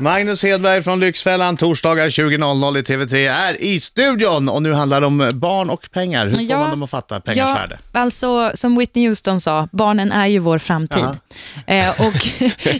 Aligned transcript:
Magnus 0.00 0.42
Hedberg 0.42 0.82
från 0.82 1.00
Lyxfällan, 1.00 1.56
torsdagar 1.56 2.08
20.00 2.08 2.78
i 2.78 2.82
TV3 2.82 3.14
är 3.32 3.62
i 3.62 3.80
studion 3.80 4.48
och 4.48 4.62
nu 4.62 4.72
handlar 4.72 5.00
det 5.00 5.06
om 5.06 5.30
barn 5.34 5.70
och 5.70 5.90
pengar. 5.92 6.26
Hur 6.26 6.34
får 6.34 6.42
Ja. 6.42 6.58
man 6.58 6.70
dem 6.70 6.82
att 6.82 6.90
fatta 6.90 7.20
pengars 7.20 7.36
Ja, 7.38 7.54
värde? 7.54 7.78
alltså 7.92 8.50
som 8.54 8.76
Whitney 8.78 9.08
Houston 9.08 9.40
sa, 9.40 9.68
barnen 9.72 10.12
är 10.12 10.26
ju 10.26 10.38
vår 10.38 10.58
framtid. 10.58 11.04
Eh, 11.66 11.88
och 12.00 12.14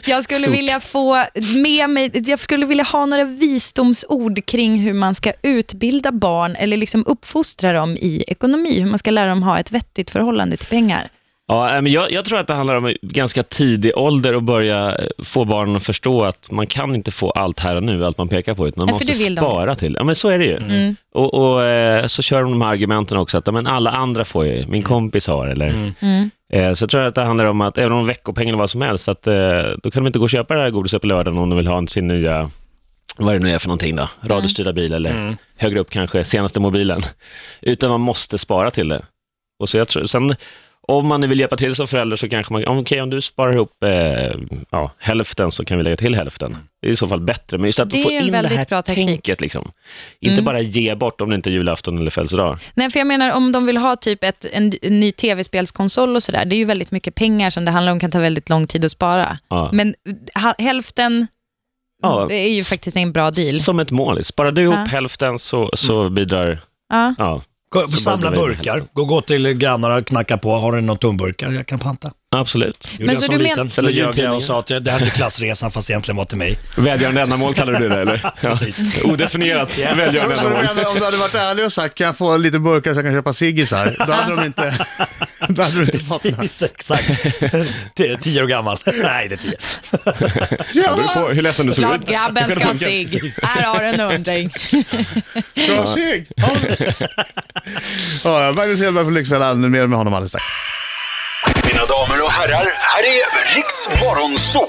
jag 0.09 0.25
skulle 0.25 0.41
Stort. 0.41 0.55
vilja 0.55 0.81
få 0.81 1.25
med 1.63 1.91
mig, 1.91 2.11
jag 2.31 2.41
skulle 2.41 2.67
vilja 2.67 2.85
ha 2.85 3.07
några 3.07 3.25
visdomsord 3.25 4.47
kring 4.47 4.79
hur 4.79 4.93
man 4.95 5.15
ska 5.15 5.33
utbilda 5.43 6.13
barn 6.13 6.57
eller 6.57 6.77
liksom 6.77 7.05
uppfostra 7.07 7.73
dem 7.73 7.97
i 7.97 8.25
ekonomi, 8.27 8.81
hur 8.81 8.91
man 8.91 8.99
ska 8.99 9.11
lära 9.11 9.29
dem 9.29 9.43
ha 9.43 9.59
ett 9.59 9.73
vettigt 9.73 10.11
förhållande 10.11 10.57
till 10.57 10.67
pengar. 10.69 11.09
Ja, 11.51 11.77
äh, 11.77 11.83
men 11.83 11.93
jag, 11.93 12.13
jag 12.13 12.25
tror 12.25 12.39
att 12.39 12.47
det 12.47 12.55
handlar 12.55 12.75
om 12.75 12.95
ganska 13.03 13.43
tidig 13.43 13.93
ålder 13.97 14.35
att 14.35 14.43
börja 14.43 14.97
eh, 14.97 15.07
få 15.25 15.45
barnen 15.45 15.77
att 15.77 15.83
förstå 15.83 16.25
att 16.25 16.51
man 16.51 16.67
kan 16.67 16.95
inte 16.95 17.11
få 17.11 17.31
allt 17.31 17.61
här 17.61 17.77
och 17.77 17.83
nu, 17.83 18.05
allt 18.05 18.19
man 18.19 18.29
pekar 18.29 18.55
på, 18.55 18.69
utan 18.69 18.81
man 18.81 18.89
Ja, 18.89 18.95
måste 18.95 19.25
vill 19.25 19.35
de 19.35 19.41
spara 19.41 19.75
till. 19.75 19.95
Ja, 19.99 20.05
men 20.05 20.15
så 20.15 20.29
är 20.29 20.39
det 20.39 20.45
ju. 20.45 20.95
Och, 21.15 21.35
och 21.35 21.63
eh, 21.65 22.07
så 22.07 22.23
kör 22.23 22.43
de 22.43 22.51
de 22.51 22.63
här 22.63 22.69
argumenten 22.69 23.19
också, 23.19 23.39
att 23.39 23.47
men 23.55 23.67
alla 23.67 23.91
andra 23.91 24.25
får 24.25 24.47
ju, 24.47 24.67
min 24.67 24.83
kompis 24.83 25.27
har, 25.27 25.47
eller... 25.47 25.93
Eh, 26.53 26.73
Så 26.73 26.83
jag 26.83 26.91
tror 26.91 27.01
att 27.03 27.15
det 27.15 27.21
handlar 27.23 27.45
om 27.45 27.61
att, 27.61 27.79
även 27.79 27.93
om 27.93 28.07
veckopeng 28.07 28.49
eller 28.49 28.59
vad 28.59 28.71
som 28.71 28.83
helst, 28.83 29.09
att, 29.09 29.27
eh, 29.27 29.35
då 29.83 29.91
kan 29.91 30.03
de 30.03 30.07
inte 30.07 30.19
gå 30.19 30.23
och 30.25 30.31
köpa 30.31 30.55
det 30.55 30.61
här 30.61 30.71
godiset 30.71 31.01
på 31.01 31.07
lördagen 31.07 31.39
om 31.39 31.51
de 31.51 31.57
vill 31.57 31.67
ha 31.67 31.87
sin 31.87 32.09
nya, 32.09 32.51
vad 33.19 33.35
det 33.35 33.39
nu 33.39 33.51
är 33.51 33.59
för 33.59 33.69
någonting 33.69 33.97
då, 33.97 34.09
radiostyrda 34.23 34.73
bil 34.73 34.93
eller 34.93 35.37
högre 35.57 35.81
upp 35.81 35.91
kanske, 35.91 36.25
senaste 36.25 36.61
mobilen. 36.61 37.03
Utan 37.63 37.91
man 37.91 38.01
måste 38.01 38.39
spara 38.39 38.71
till 38.71 38.89
det. 38.89 39.03
Och 39.61 39.69
så 39.69 39.77
jag 39.77 39.89
tror, 39.89 40.07
sen, 40.07 40.35
om 40.89 41.09
man 41.09 41.21
nu 41.21 41.27
vill 41.27 41.41
hjälpa 41.41 41.57
till 41.57 41.75
som 41.75 41.87
förälder 41.87 42.17
så 42.17 42.29
kanske 42.29 42.53
man, 42.53 42.67
okej 42.67 43.03
om 43.03 43.11
du 43.11 43.21
sparar 43.21 43.53
ihop 43.53 43.85
eh, 43.85 44.35
ja, 44.71 44.91
hälften 44.99 45.53
så 45.53 45.65
kan 45.65 45.79
vi 45.79 45.85
lägga 45.85 45.97
till 45.97 46.15
hälften. 46.15 46.57
Det 46.83 46.89
är 46.89 46.93
i 46.93 46.97
så 46.97 47.09
fall 47.09 47.21
bättre, 47.21 47.59
men 47.59 47.67
just 47.67 47.81
att 47.81 47.91
Det 47.91 47.99
är 48.01 48.03
få 48.05 48.11
in 48.11 48.33
det 48.33 48.49
här 48.49 48.67
bra 48.69 48.83
tänket 48.83 49.41
liksom. 49.41 49.71
Inte 50.21 50.43
bara 50.43 50.61
ge 50.61 50.95
bort 50.95 51.21
om 51.21 51.31
det 51.31 51.37
inte 51.37 51.51
är 51.51 51.53
julafton 51.53 51.99
eller 51.99 52.11
födelsedag. 52.11 52.59
Nej, 52.75 52.91
för 52.91 53.01
jag 53.01 53.07
menar 53.07 53.33
om 53.33 53.53
de 53.53 53.67
vill 53.67 53.77
ha 53.77 53.97
typ 53.97 54.25
ett, 54.25 54.47
en, 54.53 54.73
en 54.83 55.01
ny 55.01 55.13
tv-spelskonsol 55.13 56.17
och 56.17 56.23
sådär, 56.23 56.45
det 56.45 56.55
är 56.55 56.59
ju 56.59 56.65
väldigt 56.65 56.91
mycket 56.91 57.15
pengar 57.15 57.51
som 57.51 57.65
det 57.65 57.71
handlar 57.71 57.93
om, 57.93 58.01
kan 58.01 58.11
ta 58.11 58.19
väldigt 58.19 58.49
lång 58.49 58.67
tid 58.67 58.85
att 58.85 58.91
spara. 58.91 59.39
Ja. 59.49 59.71
Men 59.73 59.95
ha, 60.35 60.55
hälften 60.59 61.27
Ja. 62.03 62.31
är 62.31 62.49
ju 62.49 62.65
faktiskt 62.65 62.97
en 62.97 63.13
bra 63.13 63.31
deal. 63.31 63.61
Som 63.61 63.81
ett 63.81 63.91
mål. 63.91 64.25
Sparar 64.25 64.53
du 64.53 64.63
ihop 64.63 64.89
hälften 64.89 65.39
så, 65.39 65.71
så 65.75 66.09
bidrar, 66.09 66.59
Ja. 66.91 67.15
ja, 67.19 67.43
Gå- 67.71 67.89
Samla 67.89 68.31
burkar. 68.31 68.85
Gå, 68.93 69.05
gå 69.05 69.21
till 69.21 69.53
grannar 69.53 69.91
och 69.99 70.07
knacka 70.07 70.39
på. 70.39 70.51
Har 70.59 70.73
du 70.73 70.81
några 70.81 70.99
tomburkar 70.99 71.51
jag 71.53 71.67
kan 71.67 71.79
panta? 71.79 72.11
Absolut. 72.37 72.89
Men 72.99 73.09
jag 73.09 73.17
så 73.17 73.23
som 73.23 73.33
du 73.39 73.39
men- 73.43 73.67
liten. 73.67 73.85
Då 73.85 73.91
ljög 73.91 74.19
jag 74.19 74.35
och 74.37 74.43
sa 74.43 74.59
att 74.59 74.67
det 74.67 74.91
här 74.91 75.03
är 75.07 75.11
klassresan 75.11 75.71
fast 75.71 75.91
egentligen 75.91 76.17
var 76.17 76.25
till 76.25 76.39
mig. 76.39 76.59
Välgörande 76.77 77.21
ändamål 77.21 77.55
kallar 77.55 77.73
du 77.81 77.89
det 77.89 78.01
eller? 78.01 78.21
Ja. 78.41 78.51
Precis. 78.51 79.05
Odefinierat 79.05 79.79
välgörande 79.79 80.37
Så, 80.37 80.43
så 80.43 80.49
du 80.49 80.55
ändamål. 80.55 80.77
menar, 80.77 80.91
om 80.91 80.99
du 80.99 81.05
hade 81.05 81.17
varit 81.17 81.35
ärlig 81.35 81.65
och 81.65 81.73
sagt, 81.73 81.95
kan 81.95 82.07
jag 82.07 82.17
få 82.17 82.37
lite 82.37 82.59
burkar 82.59 82.93
så 82.93 82.99
jag 82.99 83.05
kan 83.07 83.15
köpa 83.15 83.33
ciggisar? 83.33 83.97
Då 84.07 84.13
hade 84.13 84.37
de 84.37 84.45
inte, 84.47 84.75
då 85.49 85.63
hade 85.63 85.75
du 85.75 85.81
inte. 85.81 85.93
Precis, 85.93 86.63
exakt. 86.63 87.09
T- 87.97 88.17
Tio 88.21 88.43
år 88.43 88.47
gammal. 88.47 88.79
Nej, 88.87 89.29
det 89.29 89.35
är 89.35 89.37
tio. 89.37 89.57
Det 90.75 90.81
beror 90.81 91.23
på 91.23 91.29
hur 91.29 91.43
ledsen 91.43 91.67
du 91.67 91.73
såg 91.73 91.95
ut. 91.95 92.07
grabben 92.09 92.55
ska 92.55 92.65
ha 92.67 92.75
cigg. 92.75 93.09
Här 93.43 93.63
har 93.63 93.79
du 93.81 93.87
en 93.89 94.01
hundring. 94.01 94.51
Bra 95.69 95.87
cigg! 95.87 96.27
Ja. 96.37 96.51
Ja, 98.25 98.53
Magnus 98.57 98.81
Hedberg 98.81 99.05
från 99.05 99.15
Lyxfällan, 99.15 99.71
mer 99.71 99.87
med 99.87 99.99
honom 99.99 100.15
alldeles 100.15 100.31
strax. 100.31 100.45
Mina 101.79 101.87
damer 101.87 102.23
och 102.23 102.31
herrar, 102.31 102.67
här 102.75 103.03
är 103.03 103.55
Riks 103.57 103.89
Morgonzoo! 104.03 104.67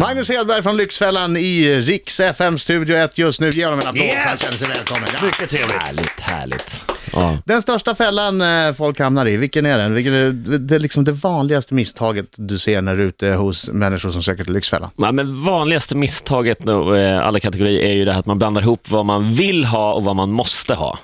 Magnus 0.00 0.28
Hedberg 0.28 0.62
från 0.62 0.76
Lyxfällan 0.76 1.36
i 1.36 1.80
Riks 1.80 2.20
FM-studio 2.20 2.96
1 2.96 3.18
just 3.18 3.40
nu. 3.40 3.50
Ge 3.50 3.64
honom 3.64 3.80
en 3.80 3.86
applåd 3.86 4.10
så 4.12 4.18
han 4.18 4.30
Yes! 4.30 4.40
känner 4.40 4.56
sig 4.56 4.68
välkommen. 4.68 5.08
Ja. 5.20 5.26
Mycket 5.26 5.50
trevligt. 5.50 5.82
Härligt, 5.82 6.20
härligt. 6.20 6.95
Ja. 7.12 7.38
Den 7.44 7.62
största 7.62 7.94
fällan 7.94 8.40
eh, 8.40 8.72
folk 8.72 8.98
hamnar 8.98 9.28
i, 9.28 9.36
vilken 9.36 9.66
är 9.66 9.78
den? 9.78 9.94
Vilken 9.94 10.14
är 10.14 10.24
det, 10.30 10.58
det, 10.58 10.74
är 10.74 10.78
liksom 10.78 11.04
det 11.04 11.12
vanligaste 11.12 11.74
misstaget 11.74 12.26
du 12.36 12.58
ser 12.58 12.82
när 12.82 12.96
du 12.96 13.02
är 13.02 13.06
ute 13.06 13.28
hos 13.28 13.70
människor 13.70 14.10
som 14.10 14.22
söker 14.22 14.44
till 14.44 14.52
Lyxfällan? 14.52 14.90
Ja, 14.96 15.12
men 15.12 15.44
vanligaste 15.44 15.96
misstaget 15.96 16.68
eh, 16.68 17.26
alla 17.26 17.40
kategorier 17.40 17.80
är 17.80 17.92
ju 17.92 18.04
det 18.04 18.12
här 18.12 18.20
att 18.20 18.26
man 18.26 18.38
blandar 18.38 18.62
ihop 18.62 18.90
vad 18.90 19.06
man 19.06 19.32
vill 19.32 19.64
ha 19.64 19.92
och 19.92 20.04
vad 20.04 20.16
man 20.16 20.32
måste 20.32 20.74
ha. 20.74 20.98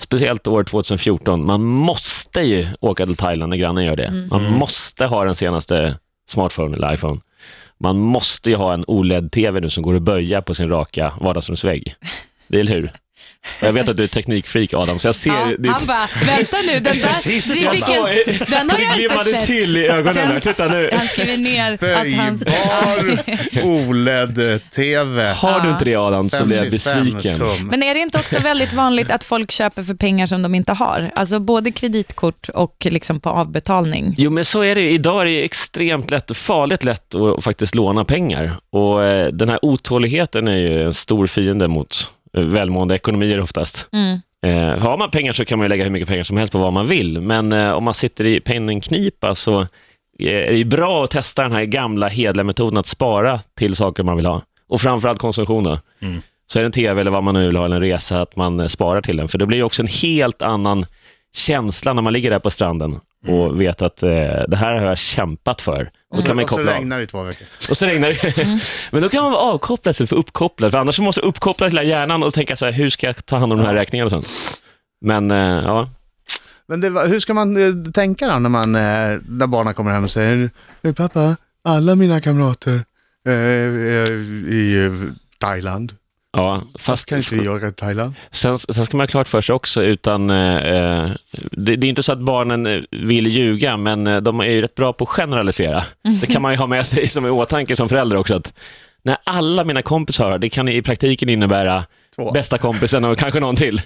Speciellt 0.00 0.46
år 0.46 0.64
2014. 0.64 1.46
Man 1.46 1.62
måste 1.62 2.40
ju 2.40 2.66
åka 2.80 3.06
till 3.06 3.16
Thailand 3.16 3.50
när 3.50 3.56
grannen 3.56 3.84
gör 3.84 3.96
det. 3.96 4.28
Man 4.30 4.52
måste 4.52 5.06
ha 5.06 5.24
den 5.24 5.34
senaste 5.34 5.98
smartphone 6.28 6.76
eller 6.76 6.94
iPhone. 6.94 7.20
Man 7.80 7.98
måste 7.98 8.50
ju 8.50 8.56
ha 8.56 8.74
en 8.74 8.84
OLED-TV 8.86 9.60
nu 9.60 9.70
som 9.70 9.82
går 9.82 9.96
att 9.96 10.02
böja 10.02 10.42
på 10.42 10.54
sin 10.54 10.68
raka 10.68 11.12
vardagsrumsvägg. 11.20 11.94
Det 12.48 12.60
är 12.60 12.64
hur? 12.64 12.92
Jag 13.60 13.72
vet 13.72 13.88
att 13.88 13.96
du 13.96 14.02
är 14.02 14.06
teknikfreak 14.08 14.74
Adam, 14.74 14.98
så 14.98 15.08
jag 15.08 15.14
ser 15.14 15.30
Ja, 15.30 15.46
ditt... 15.58 15.70
han 15.72 15.86
bara, 15.86 16.08
vänta 16.26 16.56
nu, 16.66 16.80
den 16.80 16.98
där, 16.98 17.28
vilken, 17.70 18.46
den 18.50 18.70
har 18.70 18.78
jag 18.78 18.98
inte 19.20 19.24
sett. 19.30 19.46
till 19.46 19.76
i 19.76 19.86
ögonen 19.88 20.14
Den- 20.14 20.28
där. 20.28 20.40
Titta 20.40 20.68
nu. 20.68 20.90
Han 20.92 21.06
skriver 21.06 21.36
ner 21.36 21.72
att 21.72 21.80
han... 22.16 22.38
Böjbar 22.38 23.62
OLED-TV. 23.62 25.32
Har 25.32 25.60
du 25.60 25.70
inte 25.70 25.84
det 25.84 25.96
Adam 25.96 26.30
så 26.30 26.44
blir 26.44 26.56
jag 26.56 26.64
55 26.64 27.04
besviken. 27.04 27.38
tum. 27.38 27.66
Men 27.66 27.82
är 27.82 27.94
det 27.94 28.00
inte 28.00 28.18
också 28.18 28.38
väldigt 28.40 28.72
vanligt 28.72 29.10
att 29.10 29.24
folk 29.24 29.50
köper 29.50 29.82
för 29.82 29.94
pengar 29.94 30.26
som 30.26 30.42
de 30.42 30.54
inte 30.54 30.72
har? 30.72 31.10
Alltså 31.14 31.38
både 31.40 31.72
kreditkort 31.72 32.48
och 32.48 32.86
liksom 32.90 33.20
på 33.20 33.28
avbetalning. 33.30 34.14
Jo, 34.18 34.30
men 34.30 34.44
så 34.44 34.62
är 34.62 34.74
det. 34.74 34.90
Idag 34.90 35.20
är 35.22 35.24
det 35.26 35.44
extremt 35.44 36.10
lätt 36.10 36.36
farligt 36.36 36.84
lätt 36.84 37.14
att 37.14 37.44
faktiskt 37.44 37.74
låna 37.74 38.04
pengar. 38.04 38.50
Och 38.72 39.04
eh, 39.04 39.26
den 39.32 39.48
här 39.48 39.58
otåligheten 39.64 40.48
är 40.48 40.56
ju 40.56 40.82
en 40.82 40.94
stor 40.94 41.26
fiende 41.26 41.68
mot 41.68 41.96
välmående 42.32 42.94
ekonomier 42.94 43.40
oftast. 43.40 43.88
Eh, 44.46 44.78
har 44.78 44.98
man 44.98 45.10
pengar 45.10 45.32
så 45.32 45.44
kan 45.44 45.58
man 45.58 45.68
lägga 45.68 45.84
hur 45.84 45.90
mycket 45.90 46.08
pengar 46.08 46.22
som 46.22 46.36
helst 46.36 46.52
på 46.52 46.58
vad 46.58 46.72
man 46.72 46.86
vill, 46.86 47.20
men 47.20 47.52
eh, 47.52 47.72
om 47.72 47.84
man 47.84 47.94
sitter 47.94 48.24
i 48.26 48.40
penningknipa 48.40 49.34
så 49.34 49.60
eh, 50.18 50.48
är 50.48 50.52
det 50.52 50.64
bra 50.64 51.04
att 51.04 51.10
testa 51.10 51.42
den 51.42 51.52
här 51.52 51.64
gamla 51.64 52.08
hedliga 52.08 52.44
metoden 52.44 52.78
att 52.78 52.86
spara 52.86 53.40
till 53.58 53.76
saker 53.76 54.02
man 54.02 54.16
vill 54.16 54.26
ha. 54.26 54.42
Och 54.68 54.80
framförallt 54.80 55.18
konsumtion 55.18 55.64
då. 55.64 55.78
Så 56.46 56.58
är 56.58 56.62
det 56.62 56.66
en 56.66 56.72
tv 56.72 57.00
eller 57.00 57.10
vad 57.10 57.22
man 57.22 57.34
nu 57.34 57.46
vill 57.46 57.56
ha, 57.56 57.64
eller 57.64 57.76
en 57.76 57.82
resa, 57.82 58.20
att 58.20 58.36
man 58.36 58.68
sparar 58.68 59.00
till 59.00 59.16
den. 59.16 59.28
För 59.28 59.38
det 59.38 59.46
blir 59.46 59.62
också 59.62 59.82
en 59.82 59.88
helt 59.88 60.42
annan 60.42 60.84
känsla 61.36 61.92
när 61.92 62.02
man 62.02 62.12
ligger 62.12 62.30
där 62.30 62.38
på 62.38 62.50
stranden 62.50 63.00
och 63.28 63.60
vet 63.60 63.82
att 63.82 64.02
eh, 64.02 64.08
det 64.48 64.56
här 64.56 64.74
har 64.74 64.86
jag 64.86 64.98
kämpat 64.98 65.60
för. 65.60 65.90
Då 66.16 66.22
kan 66.22 66.36
man 66.36 66.44
Och 66.44 66.50
så 66.50 66.56
koppla 66.56 66.74
regnar 66.74 66.96
det 66.96 67.02
i 67.02 67.06
två 67.06 67.22
veckor. 67.22 67.46
Och 67.70 67.76
så 67.76 67.86
regnar 67.86 68.08
det. 68.08 68.46
Men 68.92 69.02
då 69.02 69.08
kan 69.08 69.22
man 69.22 69.32
vara 69.32 69.42
avkopplad 69.42 69.96
sig 69.96 70.06
för 70.06 70.16
uppkopplad, 70.16 70.70
för 70.70 70.78
annars 70.78 70.94
så 70.96 71.02
måste 71.02 71.20
man 71.20 71.28
uppkoppla 71.28 71.66
hela 71.68 71.82
hjärnan 71.82 72.22
och 72.22 72.34
tänka 72.34 72.56
så 72.56 72.64
här, 72.64 72.72
hur 72.72 72.90
ska 72.90 73.06
jag 73.06 73.26
ta 73.26 73.36
hand 73.36 73.52
om 73.52 73.58
de 73.58 73.64
här 73.66 73.74
räkningarna 73.74 74.10
sen? 74.10 74.22
Men 75.04 75.30
eh, 75.30 75.36
ja, 75.64 75.88
Men 76.68 76.80
det, 76.80 76.88
hur 76.88 77.20
ska 77.20 77.34
man 77.34 77.56
eh, 77.56 77.92
tänka 77.92 78.26
då 78.26 78.38
när, 78.38 78.48
man, 78.48 78.74
eh, 78.74 78.80
när 79.28 79.46
barnen 79.46 79.74
kommer 79.74 79.90
hem 79.90 80.04
och 80.04 80.10
säger 80.10 80.50
"Eh, 80.82 80.92
Pappa, 80.92 81.36
alla 81.64 81.94
mina 81.94 82.20
kamrater 82.20 82.80
eh, 83.28 83.32
i 84.54 84.90
Thailand. 85.38 85.92
Ja 86.32 86.62
fast 86.78 87.06
Kan 87.08 87.18
inte 87.18 87.34
vi 87.34 87.48
åka 87.48 87.66
till 87.66 87.74
Thailand? 87.74 88.14
sen, 88.30 88.58
sen 88.58 88.84
ska 88.86 88.96
man 88.96 89.02
ha 89.02 89.06
klart 89.08 89.28
för 89.28 89.40
sig 89.40 89.54
också, 89.54 89.82
utan 89.82 90.30
eh, 90.30 90.56
eh, 90.56 91.10
det, 91.52 91.76
det 91.76 91.86
är 91.86 91.88
inte 91.88 92.02
så 92.02 92.12
att 92.12 92.18
barnen 92.20 92.66
eh, 92.66 92.80
vill 92.90 93.26
ljuga, 93.26 93.76
men 93.76 94.06
eh, 94.06 94.20
de 94.20 94.40
är 94.40 94.44
ju 94.44 94.62
rätt 94.62 94.74
bra 94.74 94.92
på 94.92 95.04
att 95.04 95.10
generalisera. 95.10 95.84
Det 96.20 96.26
kan 96.26 96.42
man 96.42 96.52
ju 96.52 96.58
ha 96.58 96.66
med 96.66 96.86
sig 96.86 97.06
som 97.08 97.26
i 97.26 97.30
åtanke 97.30 97.76
som 97.76 97.88
förälder 97.88 98.16
också, 98.16 98.34
att 98.36 98.52
när 99.04 99.16
alla 99.24 99.64
mina 99.64 99.82
kompisar 99.82 100.38
det 100.38 100.48
kan 100.50 100.68
i 100.68 100.82
praktiken 100.82 101.28
innebära 101.28 101.84
Två. 102.16 102.32
bästa 102.32 102.58
kompisen 102.58 103.04
och 103.04 103.18
kanske 103.18 103.40
någon 103.40 103.56
till. 103.56 103.80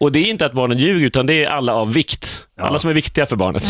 Och 0.00 0.12
det 0.12 0.18
är 0.18 0.30
inte 0.30 0.46
att 0.46 0.52
barnen 0.52 0.78
ljuger, 0.78 1.06
utan 1.06 1.26
det 1.26 1.44
är 1.44 1.48
alla 1.50 1.74
av 1.74 1.92
vikt. 1.92 2.46
Alla 2.60 2.78
som 2.78 2.90
är 2.90 2.94
viktiga 2.94 3.26
för 3.26 3.36
barnet. 3.36 3.64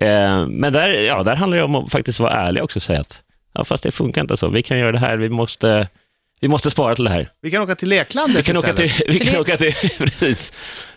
Eh, 0.00 0.46
men 0.46 0.72
där, 0.72 0.88
ja, 0.88 1.22
där 1.22 1.36
handlar 1.36 1.58
det 1.58 1.64
om 1.64 1.74
att 1.74 1.90
faktiskt 1.90 2.20
vara 2.20 2.32
ärlig 2.32 2.62
också 2.64 2.78
och 2.78 2.82
säga 2.82 3.00
att 3.00 3.22
ja, 3.54 3.64
fast 3.64 3.82
det 3.82 3.90
funkar 3.90 4.20
inte 4.20 4.36
så. 4.36 4.48
Vi 4.48 4.62
kan 4.62 4.78
göra 4.78 4.92
det 4.92 4.98
här, 4.98 5.16
vi 5.16 5.28
måste, 5.28 5.88
vi 6.40 6.48
måste 6.48 6.70
spara 6.70 6.94
till 6.94 7.04
det 7.04 7.10
här. 7.10 7.30
Vi 7.42 7.50
kan 7.50 7.62
åka 7.62 7.74
till 7.74 7.88
leklandet 7.88 8.38
Vi 8.38 8.42
kan 8.42 8.56
åka 8.56 8.70
istället. 8.70 8.96
till, 8.96 9.06
vi 9.12 9.18
För 9.18 9.24
kan 9.24 9.34
det- 9.34 9.40
åka 9.40 9.56
till 9.56 9.72
precis. 9.98 10.52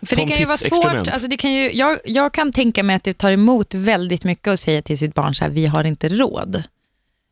För 0.05 0.15
det 0.15 0.27
kan 0.27 0.37
ju 0.39 0.45
vara 0.45 0.57
svårt, 0.57 1.07
alltså 1.07 1.27
det 1.27 1.37
kan 1.37 1.53
ju, 1.53 1.71
jag, 1.73 1.97
jag 2.05 2.33
kan 2.33 2.53
tänka 2.53 2.83
mig 2.83 2.95
att 2.95 3.03
det 3.03 3.13
tar 3.13 3.31
emot 3.31 3.73
väldigt 3.73 4.23
mycket 4.25 4.47
att 4.47 4.59
säga 4.59 4.81
till 4.81 4.97
sitt 4.97 5.13
barn 5.13 5.35
så 5.35 5.43
här, 5.43 5.51
vi 5.51 5.65
har 5.65 5.83
inte 5.83 6.09
råd. 6.09 6.63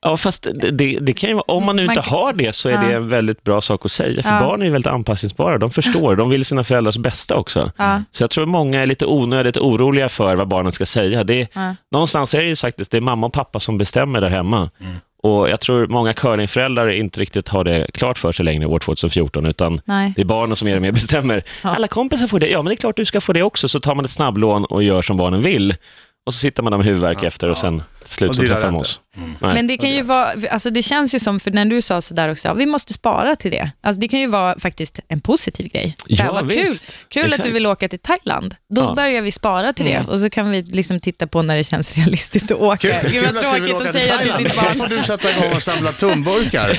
Ja, 0.01 0.17
fast 0.17 0.43
det, 0.53 0.71
det, 0.71 0.97
det 1.01 1.13
kan 1.13 1.29
ju 1.29 1.39
om 1.39 1.65
man 1.65 1.75
nu 1.75 1.85
Man 1.85 1.91
inte 1.95 2.07
kan- 2.09 2.19
har 2.19 2.33
det 2.33 2.53
så 2.55 2.69
är 2.69 2.73
Ja. 2.73 2.81
det 2.81 2.93
en 2.95 3.09
väldigt 3.09 3.43
bra 3.43 3.61
sak 3.61 3.85
att 3.85 3.91
säga. 3.91 4.23
För 4.23 4.29
Ja. 4.29 4.39
barn 4.39 4.61
är 4.61 4.65
ju 4.65 4.71
väldigt 4.71 4.91
anpassningsbara. 4.93 5.57
De 5.57 5.69
förstår, 5.71 6.15
de 6.15 6.29
vill 6.29 6.45
sina 6.45 6.63
föräldrars 6.63 6.97
bästa 6.97 7.35
också. 7.35 7.71
Ja. 7.77 8.03
Så 8.11 8.23
jag 8.23 8.29
tror 8.29 8.45
många 8.45 8.81
är 8.81 8.85
lite 8.85 9.05
onödigt 9.05 9.57
oroliga 9.57 10.09
för 10.09 10.35
vad 10.35 10.47
barnen 10.47 10.71
ska 10.71 10.85
säga. 10.85 11.23
Det 11.23 11.41
är, 11.41 11.47
Ja. 11.53 11.75
Någonstans 11.91 12.33
är 12.33 12.41
det 12.43 12.49
ju 12.49 12.55
faktiskt 12.55 12.91
det 12.91 12.97
är 12.97 13.01
mamma 13.01 13.27
och 13.27 13.33
pappa 13.33 13.59
som 13.59 13.77
bestämmer 13.77 14.21
där 14.21 14.29
hemma. 14.29 14.69
Mm. 14.79 14.95
Och 15.23 15.49
Jag 15.49 15.59
tror 15.59 15.87
många 15.87 16.13
curlingföräldrar 16.13 16.89
inte 16.89 17.19
riktigt 17.19 17.47
har 17.47 17.63
det 17.63 17.87
klart 17.93 18.17
för 18.17 18.31
sig 18.31 18.45
längre 18.45 18.65
år 18.65 18.79
2014, 18.79 19.45
utan 19.45 19.81
Nej. 19.85 20.13
det 20.15 20.21
är 20.21 20.25
barnen 20.25 20.55
som 20.55 20.65
mer 20.65 20.75
och 20.75 20.81
mer 20.81 20.91
bestämmer. 20.91 21.43
Ja. 21.63 21.69
Alla 21.75 21.87
kompisar 21.87 22.27
får 22.27 22.39
det, 22.39 22.47
ja 22.49 22.61
men 22.61 22.69
det 22.69 22.73
är 22.73 22.77
klart 22.77 22.95
du 22.95 23.05
ska 23.05 23.21
få 23.21 23.33
det 23.33 23.43
också. 23.43 23.67
Så 23.67 23.79
tar 23.79 23.95
man 23.95 24.05
ett 24.05 24.11
snabblån 24.11 24.65
och 24.65 24.83
gör 24.83 25.01
som 25.01 25.17
barnen 25.17 25.41
vill. 25.41 25.75
och 26.25 26.33
så 26.33 26.39
sitter 26.39 26.63
man 26.63 26.71
där 26.71 26.77
med 26.77 26.85
huvudvärk 26.87 27.23
efter 27.23 27.49
och 27.49 27.57
sen 27.57 27.81
till 28.03 28.13
slut 28.13 28.29
Och 28.29 28.35
så 28.35 28.41
träffar 28.41 28.65
de 28.65 28.75
oss. 28.75 28.99
Nej. 29.15 29.53
Men 29.53 29.67
det 29.67 29.77
kan 29.77 29.89
ju 29.89 30.01
vara, 30.01 30.31
alltså 30.51 30.69
det 30.69 30.83
känns 30.83 31.15
ju 31.15 31.19
som, 31.19 31.39
för 31.39 31.51
när 31.51 31.65
du 31.65 31.81
sa 31.81 32.01
sådär 32.01 32.31
också, 32.31 32.53
vi 32.53 32.65
måste 32.65 32.93
spara 32.93 33.35
till 33.35 33.51
det. 33.51 33.71
Alltså 33.81 33.99
det 34.01 34.07
kan 34.07 34.19
ju 34.19 34.27
vara 34.27 34.59
faktiskt 34.59 34.99
en 35.07 35.21
positiv 35.21 35.67
grej. 35.67 35.95
Så 36.09 36.15
här, 36.15 36.25
Ja, 36.25 36.33
vad 36.33 36.47
visst. 36.47 36.85
kul, 36.85 36.95
kul 37.09 37.23
att 37.23 37.27
Exakt. 37.29 37.43
du 37.47 37.51
vill 37.53 37.65
åka 37.65 37.87
till 37.87 37.99
Thailand. 37.99 38.55
Då 38.75 38.81
Ja. 38.81 38.93
börjar 38.95 39.21
vi 39.21 39.31
spara 39.31 39.73
till 39.73 39.85
det 39.85 40.05
och 40.07 40.19
så 40.19 40.29
kan 40.29 40.51
vi 40.51 40.61
liksom 40.61 40.99
titta 40.99 41.27
på 41.27 41.41
när 41.41 41.55
det 41.57 41.63
känns 41.63 41.95
realistiskt 41.95 42.51
att 42.51 42.57
åka. 42.57 42.99
Kul, 42.99 43.11
Gud 43.11 43.23
kul 43.23 43.33
vad 43.33 43.45
att 43.45 43.53
du 43.55 43.59
vill 43.61 43.69
tråkigt 43.69 43.75
åka 43.75 43.89
att 43.89 43.95
till 43.95 44.01
säga 44.07 44.17
till 44.17 44.29
Thailand. 44.49 44.73
sitt 44.73 44.79
Då 44.79 44.83
får 44.83 44.95
du 44.97 45.03
sätta 45.03 45.31
igång 45.31 45.53
och 45.55 45.63
samla 45.63 45.91
tumburkar, 45.91 46.73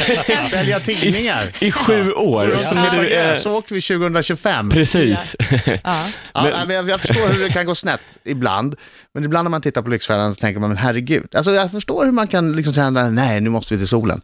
sälja 0.44 0.81
tidningar. 0.81 1.52
I 1.61 1.72
sju 1.72 2.12
år. 2.12 2.56
Så 2.58 2.75
Ja, 2.75 2.93
det, 3.00 3.17
eh, 3.31 3.34
så 3.37 3.52
åker 3.52 3.75
vi 3.75 3.81
2025. 3.81 4.70
precis. 4.70 5.37
Ja. 5.84 6.06
Ja, 6.34 6.64
men 6.67 6.76
jag, 6.76 6.88
jag 6.90 7.00
förstår 7.00 7.28
hur 7.32 7.40
det 7.44 7.50
kan 7.52 7.67
gå 7.67 7.75
snett 7.75 8.00
ibland, 8.25 8.75
men 9.14 9.25
ibland 9.25 9.44
när 9.44 9.50
man 9.50 9.61
tittar 9.62 9.82
på 9.82 9.88
Lyxfällan 9.88 10.34
så 10.34 10.40
tänker 10.40 10.61
man, 10.61 10.69
men 10.70 10.76
herregud. 10.78 11.19
Alltså 11.34 11.55
jag 11.55 11.70
förstår 11.70 12.05
hur 12.05 12.12
man 12.12 12.28
kan 12.28 12.52
liksom 12.52 12.75
säga, 12.75 12.90
nej 12.90 13.40
nu 13.40 13.50
måste 13.50 13.75
vi 13.75 13.78
till 13.78 13.88
solen. 13.88 14.20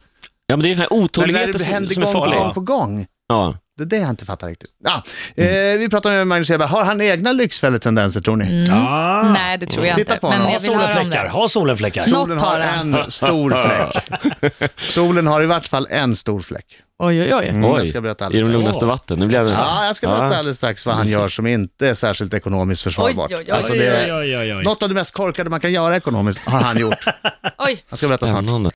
Ja, 0.47 0.57
men 0.57 0.63
det 0.63 0.69
är 0.69 0.71
den 0.71 0.79
här 0.79 0.89
Men 0.91 0.99
när 0.99 1.05
otåligheten 1.05 1.53
det 1.53 1.59
som, 1.59 1.73
händer 1.73 1.95
som 1.95 2.03
är 2.03 2.07
gång 2.07 2.15
på 2.15 2.21
farlig. 2.21 2.39
gång 2.39 2.55
på 2.55 2.61
gång, 2.61 3.07
Ja. 3.29 3.59
det 3.79 3.83
är 3.83 3.87
det 3.87 3.97
jag 3.97 4.11
inte 4.11 4.25
fattar 4.25 4.49
riktigt. 4.49 4.71
Ja, 4.85 5.03
eh, 5.43 5.79
vi 5.79 5.89
pratar 5.91 6.11
med 6.11 6.27
Magnus 6.27 6.49
Hedberg, 6.49 6.69
har 6.69 6.85
han 6.85 7.01
egna 7.01 7.33
Lyxfälletendenser 7.33 8.21
tror 8.21 8.37
ni? 8.37 8.67
Ah. 8.71 9.23
Nej, 9.33 9.59
det 9.59 9.67
tror 9.67 9.87
jag 9.87 9.97
Titta 9.97 10.15
inte. 10.15 10.21
på 10.21 10.29
Men 10.29 10.41
honom. 10.41 10.47
Ha 10.47 10.53
jag 10.53 10.61
vill 10.61 10.71
solenfläckar. 10.71 11.25
det. 11.25 11.31
Ha 11.31 11.49
solenfläckar. 11.49 12.01
Något 12.01 12.11
Solen 12.11 12.39
har 12.41 12.61
en 12.61 13.11
stor 13.11 13.51
fläck. 13.51 14.71
Solen 14.77 15.27
har 15.27 15.43
i 15.43 15.47
vart 15.47 15.69
fall 15.69 15.87
en 15.91 16.17
stor 16.17 16.41
fläck. 16.41 16.67
Oj, 16.99 17.21
oj, 17.23 17.35
oj. 17.35 17.49
Mm, 17.49 17.63
jag 17.63 17.73
Oj, 17.73 17.87
ska 17.87 18.01
berätta 18.01 18.25
i 18.25 18.27
alldeles 18.27 18.43
de 18.43 18.53
strax. 18.53 18.65
lugnaste 18.65 18.87
vatten. 18.87 19.19
Nu 19.19 19.27
blev 19.27 19.45
det... 19.47 19.53
Ja, 19.53 19.87
jag 19.87 19.97
ska 19.97 20.07
berätta 20.07 20.25
Ja. 20.25 20.37
alldeles 20.37 20.57
strax 20.57 20.87
vad 20.87 20.97
han 20.97 21.09
gör 21.09 21.29
som 21.29 21.47
inte 21.47 21.89
är 21.89 21.95
särskilt 21.95 22.35
ekonomiskt 22.35 22.83
försvarbart. 22.83 23.31
Oj, 23.31 23.37
oj, 23.37 23.45
oj. 23.47 23.51
Alltså 23.53 23.73
det 23.73 23.87
är 23.87 24.19
oj, 24.21 24.37
oj, 24.39 24.55
oj. 24.57 24.63
något 24.65 24.83
av 24.83 24.89
det 24.89 24.95
mest 24.95 25.15
korkade 25.15 25.51
man 25.51 25.61
kan 25.61 25.73
göra 25.73 25.97
ekonomiskt 25.97 26.49
har 26.49 26.61
han 26.61 26.79
gjort. 26.79 27.05
oj. 27.59 27.85
Jag 27.91 27.99
ska 27.99 28.09
berätta 28.09 28.27
snart. 28.27 28.43
Spännande. 28.45 28.71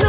Zoo. 0.00 0.08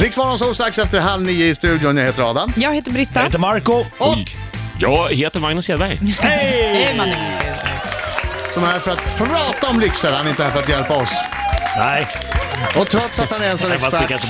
Riksmorgon 0.00 0.38
så 0.38 0.54
strax 0.54 0.78
efter 0.78 1.00
halv 1.00 1.22
nio 1.22 1.46
i 1.46 1.54
studion. 1.54 1.96
Jag 1.96 2.04
heter 2.04 2.30
Adam. 2.30 2.52
Jag 2.56 2.74
heter 2.74 2.90
Jag 2.90 2.94
Britta. 2.94 3.20
heter 3.20 3.38
Marco 3.38 3.72
Och 3.98 4.16
Jag 4.78 5.08
heter 5.14 5.40
Magnus 5.40 5.68
Hedberg. 5.68 5.96
Hej, 6.20 6.94
Mannen. 6.96 7.16
Som 8.58 8.66
är 8.68 8.72
här 8.72 8.80
för 8.80 8.90
att 8.90 9.16
prata 9.16 9.68
om 9.68 9.80
Lyxfällan, 9.80 10.28
inte 10.28 10.44
här 10.44 10.50
för 10.50 10.58
att 10.58 10.68
hjälpa 10.68 10.96
oss. 11.02 11.12
Nej, 11.76 12.06
Och 12.78 12.86
trots 12.86 13.18
att 13.18 13.30
han 13.30 13.42
är 13.42 13.50
en 13.50 13.58
sån 13.58 13.72
expert, 13.72 14.22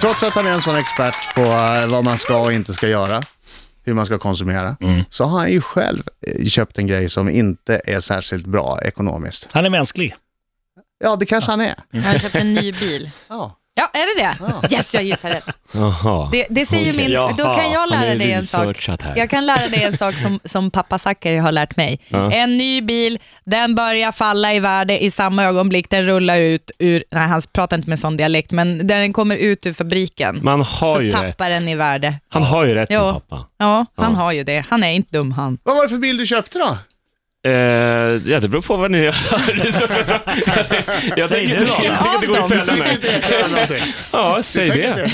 trots 0.00 0.22
att 0.22 0.32
han 0.32 0.46
är 0.46 0.50
en 0.50 0.60
sån 0.60 0.76
expert 0.76 1.34
på 1.34 1.40
eh, 1.40 1.86
vad 1.86 2.04
man 2.04 2.18
ska 2.18 2.38
och 2.38 2.52
inte 2.52 2.72
ska 2.72 2.88
göra, 2.88 3.22
hur 3.84 3.94
man 3.94 4.06
ska 4.06 4.18
konsumera, 4.18 4.76
så 5.10 5.24
har 5.24 5.38
han 5.38 5.52
ju 5.52 5.60
själv 5.60 6.02
eh, 6.26 6.46
köpt 6.46 6.78
en 6.78 6.86
grej 6.86 7.08
som 7.08 7.30
inte 7.30 7.80
är 7.84 8.00
särskilt 8.00 8.46
bra 8.46 8.80
ekonomiskt. 8.82 9.48
Han 9.52 9.64
är 9.64 9.70
mänsklig. 9.70 10.14
Ja, 10.98 11.16
det 11.16 11.26
kanske 11.26 11.50
han 11.50 11.60
är. 11.60 11.74
Jag 11.90 12.02
har 12.02 12.18
köpt 12.18 12.34
en 12.34 12.54
ny 12.54 12.72
bil. 12.72 13.10
Ja. 13.28 13.56
Ja, 13.78 13.90
är 13.92 14.00
det 14.16 14.22
det? 14.68 14.74
Yes, 14.74 14.94
jag 14.94 15.02
gissar 15.02 15.30
rätt. 15.30 15.44
Jaha. 15.72 16.28
Det, 16.32 16.46
det 16.50 16.66
säger 16.66 16.92
min... 16.92 17.10
Jaha, 17.10 17.34
Då 17.38 17.44
kan 17.54 17.70
jag 17.70 17.90
lära 17.90 18.04
är 18.06 18.18
dig 18.18 18.32
en 18.32 18.44
sak. 18.46 18.60
researchat 18.66 19.02
här. 19.02 19.16
Jag 19.16 19.30
kan 19.30 19.46
lära 19.46 19.68
dig 19.68 19.82
en 19.82 19.96
sak 19.96 20.14
som, 20.18 20.40
som 20.44 20.70
pappa 20.70 20.98
Zackari 20.98 21.36
har 21.36 21.52
lärt 21.52 21.76
mig. 21.76 22.00
En 22.32 22.56
ny 22.56 22.80
bil, 22.82 23.18
den 23.44 23.74
börjar 23.74 24.12
falla 24.12 24.54
i 24.54 24.60
värde 24.60 25.04
i 25.04 25.10
samma 25.10 25.44
ögonblick 25.44 25.90
den 25.90 26.06
rullar 26.06 26.36
ut 26.38 26.70
ur... 26.78 27.04
Nej, 27.10 27.28
han 27.28 27.42
pratar 27.52 27.76
inte 27.76 27.88
med 27.88 27.98
sån 27.98 28.16
dialekt, 28.16 28.50
men 28.52 28.76
när 28.78 28.98
den 28.98 29.12
kommer 29.12 29.36
ut 29.36 29.66
ur 29.66 29.72
fabriken 29.72 30.40
Man 30.42 30.60
har 30.62 30.94
så 30.96 31.02
ju 31.02 31.12
tappar 31.12 31.24
rätt. 31.26 31.38
den 31.38 31.68
i 31.68 31.74
värde. 31.74 32.14
Han 32.28 32.42
har 32.42 32.64
ju 32.64 32.74
rätt, 32.74 32.90
min 32.90 32.98
Jo. 32.98 33.12
pappa. 33.12 33.46
Ja, 33.58 33.86
han 33.96 34.14
har 34.14 34.32
ju 34.32 34.44
det. 34.44 34.64
Han 34.68 34.82
är 34.84 34.92
inte 34.92 35.08
dum 35.18 35.32
han. 35.32 35.58
Vad 35.62 35.76
var 35.76 35.82
det 35.82 35.88
för 35.88 35.96
bil 35.96 36.18
du 36.18 36.26
köpte 36.26 36.58
då? 36.58 36.78
Eh, 37.46 37.52
ja, 38.32 38.40
det 38.40 38.48
beror 38.48 38.62
på 38.62 38.76
vad 38.76 38.90
ni 38.90 38.98
gör. 38.98 39.16
jag 41.16 41.28
Säg 41.28 41.48
tänker 41.48 41.60
det 41.60 41.66
då. 41.66 41.76
jag 41.84 41.98
tänker 41.98 42.14
inte 42.14 42.26
gå 42.26 42.46
i 42.46 42.48
fällan 42.48 42.78
här. 42.80 43.78
Ja, 44.12 44.42
säg 44.42 44.68
det. 44.68 45.10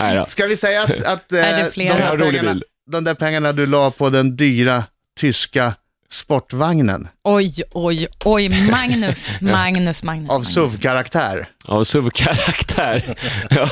Nej 0.00 0.16
då. 0.16 0.26
Ska 0.28 0.46
vi 0.46 0.56
säga 0.56 0.82
att, 0.82 1.02
att 1.02 1.32
eh, 1.32 1.38
de, 1.38 1.42
där 1.42 1.70
pengarna, 1.70 2.60
de 2.90 3.04
där 3.04 3.14
pengarna 3.14 3.52
du 3.52 3.66
la 3.66 3.90
på 3.90 4.10
den 4.10 4.36
dyra 4.36 4.84
tyska 5.20 5.74
sportvagnen 6.12 7.08
Oj, 7.24 7.62
oj, 7.72 8.06
oj. 8.24 8.48
Magnus, 8.70 9.28
Magnus, 9.40 10.02
Magnus. 10.02 10.30
av. 10.30 10.42
SUV-karaktär. 10.42 11.48
Av 11.64 11.84
SUV-karaktär. 11.84 13.14
ja. 13.50 13.68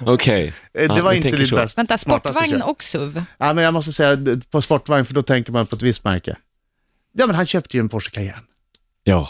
Okej. 0.00 0.46
Eh, 0.48 0.52
Det 0.88 0.96
Ja, 0.96 1.02
var 1.02 1.12
inte 1.12 1.30
ditt 1.30 1.50
bästa. 1.50 1.78
Vänta, 1.80 1.98
sportvagn 1.98 2.50
köp. 2.50 2.62
och 2.68 2.82
SUV? 2.82 3.22
Ja, 3.38 3.52
men 3.52 3.64
jag 3.64 3.74
måste 3.74 3.92
säga 3.92 4.16
på 4.50 4.62
sportvagn, 4.62 5.04
för 5.04 5.14
då 5.14 5.22
tänker 5.22 5.52
man 5.52 5.66
på 5.66 5.76
ett 5.76 5.82
visst 5.82 6.04
märke. 6.04 6.36
Ja, 7.12 7.26
men 7.26 7.36
han 7.36 7.46
köpte 7.46 7.76
ju 7.76 7.80
en 7.80 7.88
Porsche 7.88 8.10
Cayenne. 8.10 8.42
Ja. 9.04 9.28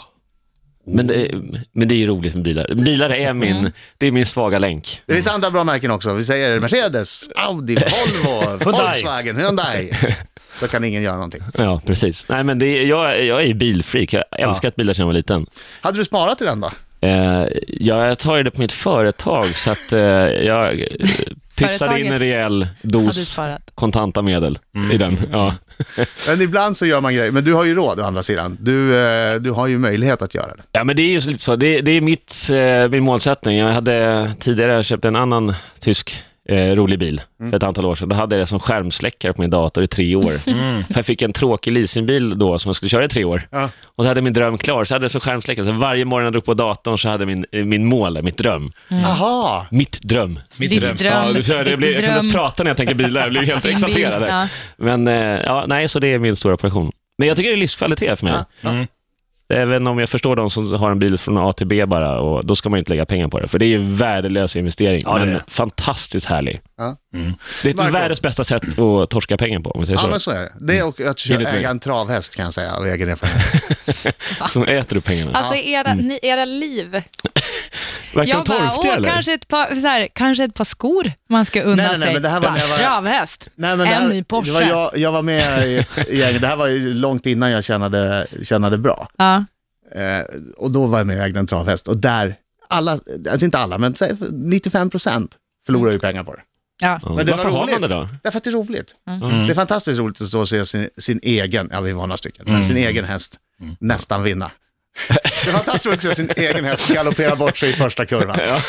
Men 0.93 1.07
det, 1.07 1.31
men 1.71 1.87
det 1.87 1.93
är 1.95 1.97
ju 1.97 2.07
roligt 2.07 2.35
med 2.35 2.43
bilar. 2.43 2.73
Bilar 2.75 3.09
är 3.09 3.33
min, 3.33 3.71
det 3.97 4.07
är 4.07 4.11
min 4.11 4.25
svaga 4.25 4.59
länk. 4.59 5.01
Det 5.05 5.13
finns 5.13 5.27
andra 5.27 5.51
bra 5.51 5.63
märken 5.63 5.91
också. 5.91 6.13
Vi 6.13 6.23
säger 6.23 6.59
Mercedes, 6.59 7.29
Audi, 7.35 7.75
Volvo, 8.25 8.71
Volkswagen, 8.71 9.37
Hyundai. 9.37 9.91
Så 10.51 10.67
kan 10.67 10.83
ingen 10.83 11.03
göra 11.03 11.15
någonting. 11.15 11.41
Ja, 11.57 11.81
precis. 11.85 12.25
Nej, 12.29 12.43
men 12.43 12.59
det 12.59 12.65
är, 12.65 12.83
jag, 12.83 13.25
jag 13.25 13.41
är 13.41 13.45
ju 13.45 13.53
bilfreak. 13.53 14.13
Jag 14.13 14.23
har 14.31 14.49
älskat 14.49 14.75
bilar 14.75 14.93
sedan 14.93 15.01
jag 15.01 15.07
var 15.07 15.13
liten. 15.13 15.45
Hade 15.81 15.97
du 15.97 16.05
sparat 16.05 16.37
till 16.37 16.47
den 16.47 16.61
då? 16.61 16.71
Eh, 17.01 17.47
jag 17.67 18.19
tar 18.19 18.37
ju 18.37 18.43
det 18.43 18.51
på 18.51 18.61
mitt 18.61 18.71
företag, 18.71 19.47
så 19.47 19.71
att 19.71 19.93
eh, 19.93 19.99
jag 19.99 20.81
eh, 20.81 20.85
pytsar 21.59 21.97
in 21.97 22.11
en 22.11 22.19
rejäl 22.19 22.67
dos 22.81 23.39
kontanta 23.75 24.21
medel 24.21 24.59
i 24.93 24.97
den. 24.97 25.17
Ja. 25.31 25.55
Men 26.27 26.41
ibland 26.41 26.77
så 26.77 26.85
gör 26.85 27.01
man 27.01 27.13
grejer. 27.15 27.31
Men 27.31 27.43
du 27.43 27.53
har 27.53 27.63
ju 27.63 27.75
råd 27.75 27.99
å 27.99 28.03
andra 28.03 28.23
sidan. 28.23 28.57
Du, 28.59 28.99
eh, 28.99 29.35
du 29.35 29.51
har 29.51 29.67
ju 29.67 29.77
möjlighet 29.77 30.21
att 30.21 30.35
göra 30.35 30.55
det. 30.55 30.63
ja, 30.71 30.83
men 30.83 30.95
det 30.95 31.01
är 31.01 31.07
ju 31.07 31.19
lite 31.19 31.43
så. 31.43 31.55
Det, 31.55 31.81
det 31.81 31.91
är 31.91 32.01
mitt, 32.01 32.49
eh, 32.51 32.89
min 32.89 33.03
målsättning. 33.03 33.57
Jag 33.57 33.73
hade 33.73 34.31
tidigare 34.39 34.83
köpt 34.83 35.05
en 35.05 35.15
annan 35.15 35.53
tysk 35.79 36.23
eh, 36.49 36.75
rolig 36.75 36.99
bil 36.99 37.21
för 37.49 37.57
ett 37.57 37.63
antal 37.63 37.85
år 37.85 37.95
sedan. 37.95 38.09
Då 38.09 38.15
hade 38.15 38.35
jag 38.35 38.41
det 38.41 38.45
som 38.47 38.59
skärmsläckare 38.59 39.33
på 39.33 39.41
min 39.41 39.49
dator 39.49 39.83
i 39.83 39.87
tre 39.87 40.15
år. 40.15 40.37
För 40.83 40.95
jag 40.95 41.05
fick 41.05 41.21
en 41.21 41.33
tråkig 41.33 41.71
leasingbil 41.71 42.39
då 42.39 42.59
som 42.59 42.69
jag 42.69 42.75
skulle 42.75 42.89
köra 42.89 43.05
i 43.05 43.07
tre 43.07 43.23
år. 43.23 43.41
Ja. 43.51 43.69
Och 43.83 44.03
så 44.03 44.07
hade 44.07 44.17
jag 44.17 44.23
min 44.23 44.33
dröm 44.33 44.57
klar, 44.57 44.85
så 44.85 44.93
hade 44.93 45.03
jag 45.03 45.09
det 45.09 45.11
som 45.11 45.21
skärmsläckare. 45.21 45.65
Så 45.65 45.71
varje 45.71 46.05
morgon 46.05 46.21
när 46.23 46.25
jag 46.25 46.33
drog 46.33 46.45
på 46.45 46.53
datorn 46.53 46.97
så 46.97 47.09
hade 47.09 47.21
jag 47.21 47.27
min, 47.27 47.45
eh, 47.51 47.65
min 47.65 47.85
mål, 47.85 48.17
mitt 48.23 48.37
dröm. 48.37 48.71
Aha. 48.91 49.67
Mitt 49.71 50.01
dröm. 50.01 50.39
Mitt 50.57 50.69
Ditt 50.69 50.81
dröm. 50.81 50.95
dröm. 50.95 51.13
Ja, 51.27 51.33
du 51.33 51.43
kör, 51.43 51.65
jag, 51.65 51.79
blir, 51.79 51.93
jag 52.01 52.05
kan 52.05 52.17
inte 52.25 52.37
prata 52.37 52.63
när 52.63 52.69
jag 52.69 52.77
tänker 52.77 52.95
bilar, 52.95 53.21
jag 53.21 53.29
blir 53.31 53.41
helt 53.41 53.65
exalterad. 53.75 54.23
ja. 54.29 54.47
Men 54.77 55.07
eh, 55.07 55.13
ja, 55.45 55.65
nej, 55.67 55.87
så 55.87 55.99
det 55.99 56.07
är 56.13 56.19
min 56.19 56.35
stora 56.35 56.57
passion. 56.57 56.91
Men 57.17 57.27
jag 57.27 57.37
tycker 57.37 57.49
det 57.49 57.55
är 57.55 57.59
livskvalitet 57.59 58.19
för 58.19 58.25
mig. 58.25 58.35
Mm. 58.61 58.87
Även 59.53 59.87
om 59.87 59.99
jag 59.99 60.09
förstår 60.09 60.35
de 60.35 60.49
som 60.49 60.73
har 60.73 60.91
en 60.91 60.99
bil 60.99 61.17
från 61.17 61.37
A 61.37 61.53
till 61.53 61.67
B 61.67 61.85
bara, 61.85 62.19
och 62.19 62.45
då 62.45 62.55
ska 62.55 62.69
man 62.69 62.79
inte 62.79 62.89
lägga 62.91 63.05
pengar 63.05 63.27
på 63.27 63.39
det. 63.39 63.47
För 63.47 63.59
det 63.59 63.65
är 63.65 63.67
ju 63.67 63.77
värdelös 63.77 64.55
investering, 64.55 65.01
Ja, 65.05 65.15
det 65.15 65.21
är 65.21 65.25
men 65.25 65.41
fantastiskt 65.47 66.25
härlig. 66.25 66.61
Ja. 66.77 66.95
Det 67.63 67.69
är 67.69 67.75
Marco. 67.75 67.91
världens 67.91 68.21
bästa 68.21 68.43
sätt 68.43 68.63
att 68.79 69.09
torska 69.09 69.37
pengar 69.37 69.59
på, 69.59 69.71
om 69.71 69.85
säger 69.85 69.97
Ja, 69.99 70.01
så. 70.03 70.07
men 70.07 70.19
så 70.19 70.31
är 70.31 70.39
det. 70.41 70.51
Det 70.59 70.77
är 70.77 70.85
och 70.87 71.01
att 71.01 71.19
köra, 71.19 71.49
äga 71.49 71.69
en 71.69 71.79
travhäst 71.79 72.35
kan 72.35 72.43
jag 72.45 72.53
säga 72.53 72.73
av 72.75 72.85
egen 72.85 73.09
erfarenhet. 73.09 74.15
Som 74.51 74.63
äter 74.63 74.95
du 74.95 75.01
pengarna. 75.01 75.31
Alltså 75.31 75.55
era, 75.55 75.93
ni, 75.93 76.19
era 76.21 76.45
liv. 76.45 77.01
Verkar 78.19 78.33
Jag 78.37 78.45
bara, 78.45 78.69
torftiga 78.69 78.91
åh, 78.91 78.97
eller? 78.97 79.09
kanske 79.09 79.33
ett, 79.33 79.47
par, 79.47 79.75
så 79.75 79.87
här, 79.87 80.07
kanske 80.13 80.43
ett 80.43 80.53
par 80.53 80.63
skor 80.63 81.11
man 81.29 81.45
ska 81.45 81.61
unna 81.61 81.75
Nej, 81.75 81.85
nej, 81.85 81.99
nej, 81.99 82.05
sig. 82.07 82.13
men 82.13 82.21
det 82.23 82.29
här 82.29 82.41
var 82.41 82.51
när 82.51 82.59
jag 82.59 82.67
var- 82.67 82.77
Travhäst, 82.77 83.47
Nej, 83.55 83.77
men 83.77 83.87
det 83.87 83.93
en 83.93 84.09
ny 84.09 84.23
Porsche. 84.23 84.47
Det 84.47 84.53
var 84.53 84.61
jag, 84.61 84.97
jag 84.97 85.11
var 85.11 85.21
med 85.21 85.67
i 85.67 85.77
ett 85.77 86.13
gäng, 86.13 86.39
det 86.41 86.47
här 86.47 86.55
var 86.55 86.67
ju 86.67 86.93
långt 86.93 87.25
innan 87.25 87.51
jag 87.51 87.63
tjänade, 87.63 88.27
tjänade 88.43 88.77
bra. 88.77 89.07
Ja. 89.17 89.35
Eh, 89.95 90.25
och 90.57 90.71
då 90.71 90.87
var 90.87 90.97
jag 90.97 91.07
med 91.07 91.17
och 91.17 91.23
ägde 91.25 91.39
en 91.39 91.47
travhäst 91.47 91.87
och 91.87 91.97
där, 91.97 92.35
alla, 92.67 92.91
alltså 93.31 93.45
inte 93.45 93.57
alla, 93.59 93.77
men 93.77 93.95
säg 93.95 94.15
95 94.31 94.89
procent 94.89 95.35
förlorar 95.65 95.91
ju 95.91 95.99
pengar 95.99 96.23
på 96.23 96.33
det. 96.35 96.41
Ja. 96.81 96.99
Men 97.03 97.25
det 97.25 97.31
Varför 97.31 97.49
var 97.49 97.59
har 97.59 97.71
man 97.71 97.81
det 97.81 97.87
då? 97.87 98.07
Därför 98.23 98.37
att 98.37 98.43
det 98.43 98.49
är 98.49 98.51
roligt. 98.51 98.95
Mm. 99.07 99.47
Det 99.47 99.53
är 99.53 99.55
fantastiskt 99.55 99.99
roligt 99.99 100.21
att 100.21 100.27
stå 100.27 100.39
och 100.39 100.49
se 100.49 100.65
sin, 100.65 100.89
sin 100.97 101.19
egen, 101.23 101.69
ja 101.73 101.81
vi 101.81 101.91
var 101.91 102.07
några 102.07 102.17
stycken, 102.17 102.45
men 102.47 102.63
sin 102.63 102.77
egen 102.77 103.05
häst 103.05 103.37
nästan 103.79 104.23
vinna. 104.23 104.51
Det 105.43 105.49
är 105.49 105.53
fantastiskt 105.53 105.93
att 105.93 106.01
se 106.01 106.15
sin 106.15 106.31
egen 106.35 106.65
häst 106.65 106.89
galoppera 106.93 107.35
bort 107.35 107.57
sig 107.57 107.69
i 107.69 107.73
första 107.73 108.05
kurvan. 108.05 108.39
Ja. 108.47 108.61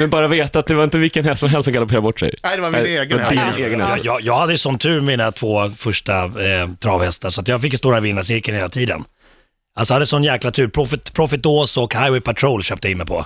Men 0.00 0.10
bara 0.10 0.28
veta 0.28 0.58
att 0.58 0.66
det 0.66 0.74
var 0.74 0.84
inte 0.84 0.98
vilken 0.98 1.24
häst 1.24 1.40
som 1.40 1.48
helst 1.48 1.64
som 1.64 1.72
galopperade 1.74 2.02
bort 2.02 2.20
sig. 2.20 2.34
Nej, 2.42 2.56
det 2.56 2.62
var 2.62 2.70
min 2.70 2.82
Nej, 2.82 2.96
egen 2.96 3.18
var 3.18 3.24
häst. 3.24 3.42
din 3.56 3.66
egen 3.66 3.80
häst. 3.80 3.98
jag, 4.04 4.20
jag 4.22 4.34
hade 4.34 4.58
sån 4.58 4.78
tur 4.78 5.00
mina 5.00 5.32
två 5.32 5.70
första 5.70 6.24
eh, 6.24 6.68
travhästar, 6.78 7.30
så 7.30 7.40
att 7.40 7.48
jag 7.48 7.62
fick 7.62 7.74
i 7.74 7.76
vinnarcirkeln 8.00 8.56
hela 8.56 8.68
tiden. 8.68 9.04
Alltså 9.80 9.94
hade 9.94 10.06
sån 10.06 10.24
jäkla 10.24 10.50
tur. 10.50 10.68
Profit, 10.68 11.12
Profit 11.12 11.46
Ås 11.46 11.76
och 11.76 11.94
Highway 11.94 12.20
Patrol 12.20 12.62
köpte 12.62 12.88
jag 12.88 12.92
in 12.92 12.98
mig 12.98 13.06
på. 13.06 13.24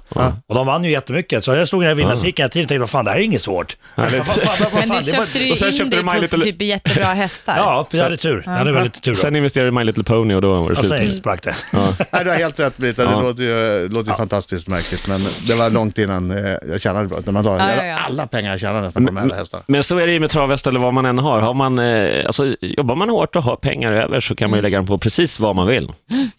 Och 0.49 0.55
de 0.55 0.67
vann 0.67 0.85
ju 0.85 0.91
jättemycket. 0.91 1.45
Så 1.45 1.55
jag 1.55 1.69
stod 1.69 1.83
i 1.83 1.87
den 1.87 1.89
här 1.89 1.95
vinnarcirkeln 1.95 2.37
hela 2.45 2.49
tiden 2.49 2.65
och 2.65 2.69
tänkte, 2.69 2.79
vad 2.81 2.91
fan 2.91 3.05
det 3.05 3.11
här 3.11 3.19
är 3.19 3.23
inget 3.23 3.41
svårt. 3.41 3.77
Men 3.95 4.11
du 4.11 5.03
köpte 5.13 5.39
du 5.39 5.53
och 5.53 5.59
sen 5.59 5.69
in 5.69 5.73
köpte 5.73 5.97
dig 5.97 6.05
på 6.05 6.11
Little- 6.11 6.43
typ 6.43 6.63
jättebra 6.63 7.05
hästar. 7.07 7.55
Ja, 7.59 7.87
jag 7.91 8.03
hade 8.03 8.17
tur. 8.17 8.43
Jag 8.47 8.53
hade 8.53 8.73
väldigt 8.73 9.03
tur. 9.03 9.13
då. 9.13 9.17
Sen 9.17 9.37
investerade 9.37 9.71
du 9.71 9.75
i 9.75 9.79
My 9.79 9.85
Little 9.85 10.05
Pony 10.05 10.35
och 10.35 10.43
då 10.43 10.55
var 10.55 10.71
det 10.71 10.77
slut. 10.77 10.89
säger 10.89 11.11
sprack 11.11 11.43
det. 11.43 11.55
Nej, 12.13 12.25
du 12.25 12.31
har 12.31 12.37
helt 12.37 12.61
rätt 12.61 12.77
Britta, 12.77 13.05
det 13.05 13.11
Ja. 13.11 13.21
låter 13.23 13.43
ju, 13.43 13.89
låter 13.89 14.11
ju 14.11 14.17
fantastiskt 14.17 14.69
märkligt. 14.69 15.09
Men 15.09 15.21
det 15.47 15.55
var 15.55 15.71
långt 15.71 15.99
innan 15.99 16.31
eh, 16.31 16.55
jag 16.71 16.81
tjänade 16.81 17.09
bra. 17.09 17.19
När 17.25 17.33
man 17.33 17.45
la, 17.45 17.59
Ja, 17.59 17.77
ja, 17.77 17.85
ja. 17.87 17.99
Alla 17.99 18.27
pengar 18.27 18.51
jag 18.51 18.61
tjänade 18.61 18.81
nästan 18.81 19.07
på 19.07 19.13
de 19.13 19.17
här 19.31 19.37
hästarna. 19.37 19.63
Men 19.67 19.85
så 19.85 19.99
är 19.99 20.07
det 20.07 20.13
ju 20.13 20.21
med 20.21 20.31
travhäst 20.31 20.67
eller 20.67 20.81
vad 20.81 20.95
man 20.95 21.07
än 21.07 21.19
har. 21.19 21.41
har 21.41 21.55
man, 21.55 21.79
eh, 21.79 22.27
alltså, 22.27 22.55
jobbar 22.61 22.95
man 22.97 23.09
hårt 23.11 23.37
och 23.37 23.43
har 23.43 23.57
pengar 23.57 23.93
över 23.93 24.21
så 24.21 24.35
kan 24.35 24.51
man 24.51 24.59
ju 24.59 24.63
lägga 24.63 24.77
dem 24.79 24.87
på 24.87 24.99
precis 24.99 25.41
vad 25.41 25.57
man 25.57 25.67
vill. 25.67 25.93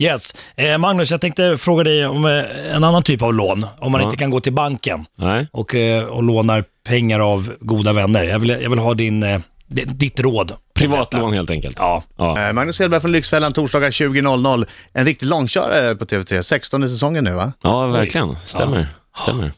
Yes. 0.06 0.36
Eh, 0.56 0.78
Magnus, 0.78 1.12
jag 1.12 1.22
tänkte 1.22 1.58
fråga 1.58 1.84
dig 1.84 2.06
om 2.08 2.26
eh, 2.26 2.76
en 2.76 2.84
annan 2.84 3.04
typ 3.04 3.22
av 3.22 3.34
lån. 3.34 3.66
Om 3.80 3.92
man 3.92 4.02
Ja. 4.02 4.06
inte 4.08 4.18
kan 4.18 4.30
gå 4.30 4.40
till 4.40 4.54
banken 4.54 5.06
Nej? 5.18 5.48
och, 5.52 5.76
eh, 5.76 6.04
och 6.04 6.24
lånar 6.24 6.64
pengar 6.88 7.20
av 7.20 7.54
goda 7.60 7.94
vänner. 7.94 8.24
Jag 8.24 8.40
vill, 8.40 8.50
jag 8.50 8.70
vill 8.70 8.80
ha 8.80 8.94
din, 8.94 9.24
eh, 9.24 9.40
di- 9.68 9.84
ditt 9.86 10.20
råd. 10.20 10.52
Privatlån 10.74 11.34
helt 11.34 11.50
enkelt. 11.50 11.76
Ja. 11.80 12.04
Ja. 12.18 12.48
Eh, 12.48 12.54
Magnus 12.54 12.80
Hedberg 12.80 13.02
från 13.02 13.12
Lyxfällan, 13.12 13.54
torsdagar 13.54 13.92
20.00. 13.92 14.66
En 14.94 15.06
riktig 15.06 15.26
långkörare 15.28 15.96
på 15.96 16.06
TV3. 16.06 16.42
16 16.44 16.88
säsongen 16.88 17.24
nu 17.24 17.34
va? 17.34 17.54
ja, 17.64 17.88
verkligen. 17.88 18.36
Stämmer. 18.46 18.88
Stämmer. 19.24 19.52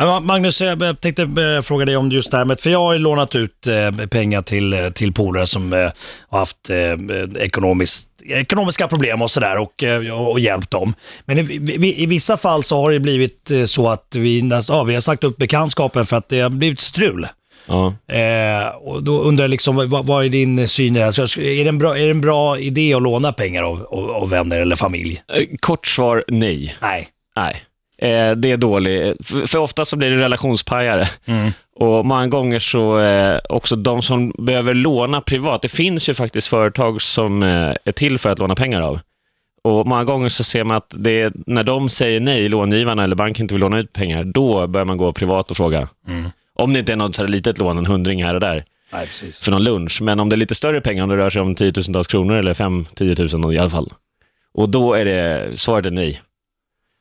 Ja, 0.00 0.20
Magnus, 0.20 0.60
jag 0.60 0.82
jag 0.82 1.00
tänkte 1.00 1.22
eh, 1.22 1.60
fråga 1.62 1.84
dig 1.84 1.96
om 1.96 2.10
just 2.10 2.30
det 2.30 2.36
här 2.36 2.44
med, 2.44 2.60
för 2.60 2.70
jag 2.70 2.78
har 2.78 2.92
ju 2.92 2.98
lånat 2.98 3.34
ut 3.34 3.66
eh, 3.66 4.06
pengar 4.06 4.42
till, 4.42 4.72
eh, 4.72 4.88
till 4.90 5.12
polare 5.12 5.46
som 5.46 5.72
eh, 5.72 5.90
har 6.28 6.38
haft 6.38 6.70
eh, 6.70 7.42
ekonomiskt, 7.42 8.08
ekonomiska 8.28 8.88
problem 8.88 9.22
och 9.22 9.30
sådär 9.30 9.58
och, 9.58 9.82
eh, 9.82 10.28
och 10.28 10.40
hjälpt 10.40 10.70
dem. 10.70 10.94
Men 11.24 11.38
i, 11.38 11.42
i, 11.42 12.02
i 12.02 12.06
vissa 12.06 12.36
fall 12.36 12.64
så 12.64 12.80
har 12.82 12.92
det 12.92 13.00
blivit 13.00 13.50
eh, 13.50 13.64
så 13.64 13.88
att 13.88 14.16
vi, 14.16 14.42
näst, 14.42 14.68
ja, 14.68 14.82
vi 14.82 14.94
har 14.94 15.00
sagt 15.00 15.24
upp 15.24 15.36
bekantskapen 15.36 16.06
för 16.06 16.16
att 16.16 16.28
det 16.28 16.40
har 16.40 16.50
blivit 16.50 16.80
strul. 16.80 17.26
Ja. 17.66 17.94
Eh, 18.14 18.68
och 18.68 19.02
då 19.02 19.20
undrar 19.20 19.44
jag 19.44 19.50
liksom, 19.50 19.76
vad, 19.88 20.06
vad 20.06 20.24
är 20.24 20.28
din 20.28 20.68
syn 20.68 20.96
i 20.96 20.98
det 20.98 21.04
här? 21.04 21.10
Så, 21.10 21.40
är, 21.40 21.64
det 21.64 21.68
en 21.68 21.78
bra, 21.78 21.98
är 21.98 22.04
det 22.04 22.10
en 22.10 22.20
bra 22.20 22.58
idé 22.58 22.94
att 22.94 23.02
låna 23.02 23.32
pengar 23.32 23.62
av, 23.62 23.86
av, 23.90 24.10
av 24.10 24.30
vänner 24.30 24.60
eller 24.60 24.76
familj? 24.76 25.22
Eh, 25.34 25.44
Kort 25.60 25.86
svar, 25.86 26.24
nej. 26.28 26.76
Nej. 26.82 27.08
Nej. 27.36 27.62
Eh, 27.98 28.32
det 28.32 28.52
är 28.52 28.56
dåligt. 28.56 29.26
För, 29.26 29.46
för 29.46 29.58
ofta 29.58 29.84
så 29.84 29.96
blir 29.96 30.10
det 30.10 30.16
relationspajare. 30.16 31.08
Och 31.76 32.06
många 32.06 32.26
gånger 32.26 32.58
så, 32.58 32.98
eh, 32.98 33.40
också 33.48 33.76
de 33.76 34.02
som 34.02 34.32
behöver 34.38 34.74
låna 34.74 35.20
privat, 35.20 35.62
det 35.62 35.68
finns 35.68 36.08
ju 36.08 36.14
faktiskt 36.14 36.48
företag 36.48 37.02
som 37.02 37.42
eh, 37.42 37.74
är 37.84 37.92
till 37.92 38.18
för 38.18 38.30
att 38.30 38.38
låna 38.38 38.54
pengar 38.54 38.80
av. 38.80 39.00
Och 39.62 39.86
många 39.86 40.04
gånger 40.04 40.28
så 40.28 40.44
ser 40.44 40.64
man 40.64 40.76
att 40.76 40.94
det 40.98 41.20
är, 41.20 41.32
när 41.46 41.62
de 41.62 41.88
säger 41.88 42.20
nej, 42.20 42.48
långivarna 42.48 43.04
eller 43.04 43.16
banken 43.16 43.44
inte 43.44 43.54
vill 43.54 43.60
låna 43.60 43.78
ut 43.78 43.92
pengar, 43.92 44.24
då 44.24 44.66
börjar 44.66 44.84
man 44.84 44.96
gå 44.96 45.12
privat 45.12 45.50
och 45.50 45.56
fråga. 45.56 45.88
Om 46.54 46.72
det 46.72 46.78
inte 46.78 46.92
är 46.92 46.96
något 46.96 47.14
så 47.14 47.26
litet 47.26 47.58
lån, 47.58 47.78
en 47.78 47.86
hundring 47.86 48.24
här 48.24 48.34
och 48.34 48.40
där, 48.40 48.64
Nej, 48.92 49.06
för 49.42 49.50
någon 49.50 49.64
lunch. 49.64 50.02
Men 50.02 50.20
om 50.20 50.28
det 50.28 50.34
är 50.34 50.38
lite 50.38 50.54
större 50.54 50.80
pengar, 50.80 51.02
om 51.02 51.08
det 51.08 51.16
rör 51.16 51.30
sig 51.30 51.42
om 51.42 51.54
tiotusentals 51.54 52.06
kronor 52.06 52.36
eller 52.36 52.54
fem, 52.54 52.84
tio 52.94 53.14
tusen 53.14 53.52
i 53.52 53.58
alla 53.58 53.70
fall. 53.70 53.92
Och 54.54 54.68
då 54.68 54.94
är 54.94 55.04
det, 55.04 55.50
svaret 55.58 55.86
är 55.86 55.90
nej. 55.90 56.20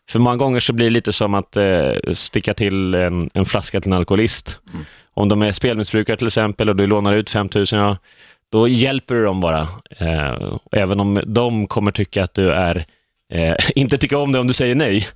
För 0.09 0.19
många 0.19 0.35
gånger 0.35 0.59
så 0.59 0.73
blir 0.73 0.85
det 0.85 0.93
lite 0.93 1.13
som 1.13 1.33
att 1.33 1.57
eh, 1.57 1.91
sticka 2.13 2.53
till 2.53 2.93
en, 2.93 3.29
en 3.33 3.45
flaska 3.45 3.81
till 3.81 3.91
en 3.91 3.97
alkoholist. 3.97 4.59
Om 5.13 5.29
de 5.29 5.41
är 5.41 5.51
spelmissbrukare 5.51 6.17
till 6.17 6.27
exempel 6.27 6.69
och 6.69 6.75
du 6.75 6.87
lånar 6.87 7.15
ut 7.15 7.29
5 7.29 7.49
000, 7.55 7.65
ja, 7.71 7.97
då 8.51 8.67
hjälper 8.67 9.15
du 9.15 9.23
dem 9.23 9.41
bara. 9.41 9.61
Eh, 9.97 10.53
även 10.71 10.99
om 10.99 11.21
de 11.25 11.67
kommer 11.67 11.91
tycka 11.91 12.23
att 12.23 12.33
du 12.33 12.51
är, 12.51 12.85
eh, 13.33 13.55
inte 13.75 13.97
tycka 13.97 14.17
om 14.17 14.31
det 14.31 14.39
om 14.39 14.47
du 14.47 14.53
säger 14.53 14.75
nej. 14.75 15.07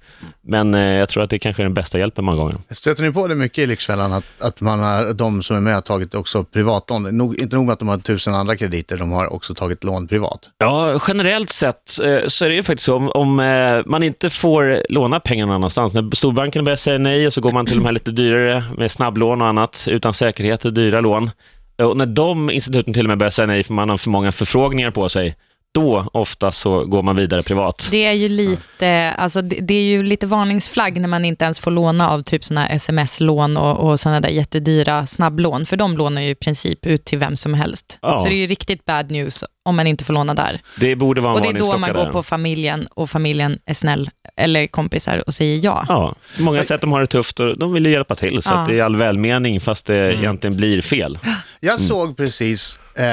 Men 0.41 0.73
eh, 0.73 0.81
jag 0.81 1.09
tror 1.09 1.23
att 1.23 1.29
det 1.29 1.39
kanske 1.39 1.61
är 1.61 1.63
den 1.63 1.73
bästa 1.73 1.99
hjälpen 1.99 2.25
många 2.25 2.37
gånger. 2.37 2.57
Stöter 2.69 3.03
ni 3.03 3.11
på 3.11 3.27
det 3.27 3.35
mycket 3.35 3.63
i 3.63 3.67
Lyxfällan 3.67 4.13
att, 4.13 4.25
att 4.39 4.61
man 4.61 4.79
har, 4.79 5.13
de 5.13 5.43
som 5.43 5.55
är 5.55 5.61
med 5.61 5.73
har 5.73 5.81
tagit 5.81 6.15
också 6.15 6.43
privatlån? 6.43 7.17
Nog, 7.17 7.41
inte 7.41 7.55
nog 7.55 7.65
med 7.65 7.73
att 7.73 7.79
de 7.79 7.87
har 7.87 7.97
tusen 7.97 8.33
andra 8.33 8.55
krediter, 8.55 8.97
de 8.97 9.11
har 9.11 9.33
också 9.33 9.53
tagit 9.53 9.83
lån 9.83 10.07
privat. 10.07 10.49
Ja, 10.57 10.99
generellt 11.07 11.49
sett 11.49 11.99
eh, 12.03 12.27
så 12.27 12.45
är 12.45 12.49
det 12.49 12.55
ju 12.55 12.63
faktiskt 12.63 12.85
så. 12.85 12.95
Om, 12.95 13.11
om 13.11 13.39
eh, 13.39 13.81
man 13.85 14.03
inte 14.03 14.29
får 14.29 14.83
låna 14.89 15.19
pengar 15.19 15.45
någon 15.45 15.55
annanstans, 15.55 15.93
när 15.93 16.15
storbanken 16.15 16.63
börjar 16.63 16.77
säga 16.77 16.97
nej 16.97 17.27
och 17.27 17.33
så 17.33 17.41
går 17.41 17.51
man 17.51 17.65
till 17.65 17.75
de 17.75 17.85
här 17.85 17.91
lite 17.91 18.11
dyrare 18.11 18.63
med 18.77 18.91
snabblån 18.91 19.41
och 19.41 19.47
annat, 19.47 19.87
utan 19.89 20.13
säkerhet 20.13 20.65
och 20.65 20.73
dyra 20.73 21.01
lån. 21.01 21.29
Och 21.77 21.97
när 21.97 22.05
de 22.05 22.49
instituten 22.49 22.93
till 22.93 23.05
och 23.05 23.09
med 23.09 23.17
börjar 23.17 23.31
säga 23.31 23.45
nej 23.45 23.63
för 23.63 23.73
man 23.73 23.89
har 23.89 23.97
för 23.97 24.09
många 24.09 24.31
förfrågningar 24.31 24.91
på 24.91 25.09
sig, 25.09 25.35
då 25.73 26.05
ofta 26.13 26.51
så 26.51 26.85
går 26.85 27.03
man 27.03 27.15
vidare 27.15 27.43
privat. 27.43 27.87
Det 27.91 28.05
är 28.05 28.13
ju 28.13 28.29
lite, 28.29 29.11
alltså 29.17 29.41
det, 29.41 29.55
det 29.55 29.73
är 29.73 29.83
ju 29.83 30.03
lite 30.03 30.27
varningsflagg 30.27 31.01
när 31.01 31.07
man 31.07 31.25
inte 31.25 31.45
ens 31.45 31.59
får 31.59 31.71
låna 31.71 32.09
av 32.09 32.21
typ 32.21 32.43
såna 32.43 32.69
sms-lån 32.69 33.57
och, 33.57 33.89
och 33.89 33.99
sådana 33.99 34.21
där 34.21 34.29
jättedyra 34.29 35.05
snabblån, 35.05 35.65
för 35.65 35.77
de 35.77 35.97
lånar 35.97 36.21
ju 36.21 36.29
i 36.29 36.35
princip 36.35 36.85
ut 36.85 37.05
till 37.05 37.19
vem 37.19 37.35
som 37.35 37.53
helst. 37.53 37.99
Ja. 38.01 38.17
Så 38.17 38.27
det 38.27 38.33
är 38.33 38.37
ju 38.37 38.47
riktigt 38.47 38.85
bad 38.85 39.11
news 39.11 39.43
om 39.63 39.75
man 39.75 39.87
inte 39.87 40.03
får 40.03 40.13
låna 40.13 40.33
där. 40.33 40.61
Det 40.79 40.95
borde 40.95 41.21
vara 41.21 41.31
en 41.33 41.35
Och 41.47 41.53
det 41.53 41.59
är 41.59 41.71
då 41.71 41.77
man 41.77 41.93
går 41.93 42.05
där. 42.05 42.11
på 42.11 42.23
familjen 42.23 42.87
och 42.87 43.09
familjen 43.09 43.59
är 43.65 43.73
snäll, 43.73 44.09
eller 44.37 44.67
kompisar 44.67 45.23
och 45.27 45.33
säger 45.33 45.59
ja. 45.65 45.85
Ja, 45.87 46.15
många 46.39 46.63
sätt 46.63 46.81
de 46.81 46.91
har 46.91 46.99
det 47.01 47.07
tufft 47.07 47.39
och 47.39 47.57
de 47.57 47.73
vill 47.73 47.85
hjälpa 47.85 48.15
till, 48.15 48.41
så 48.43 48.49
Ja. 48.49 48.55
att 48.55 48.67
det 48.67 48.79
är 48.79 48.83
all 48.83 48.95
välmening 48.95 49.59
fast 49.59 49.85
det 49.85 50.13
egentligen 50.13 50.57
blir 50.57 50.81
fel. 50.81 51.19
Jag 51.59 51.79
såg 51.79 52.17
precis, 52.17 52.79
eh, 52.95 53.03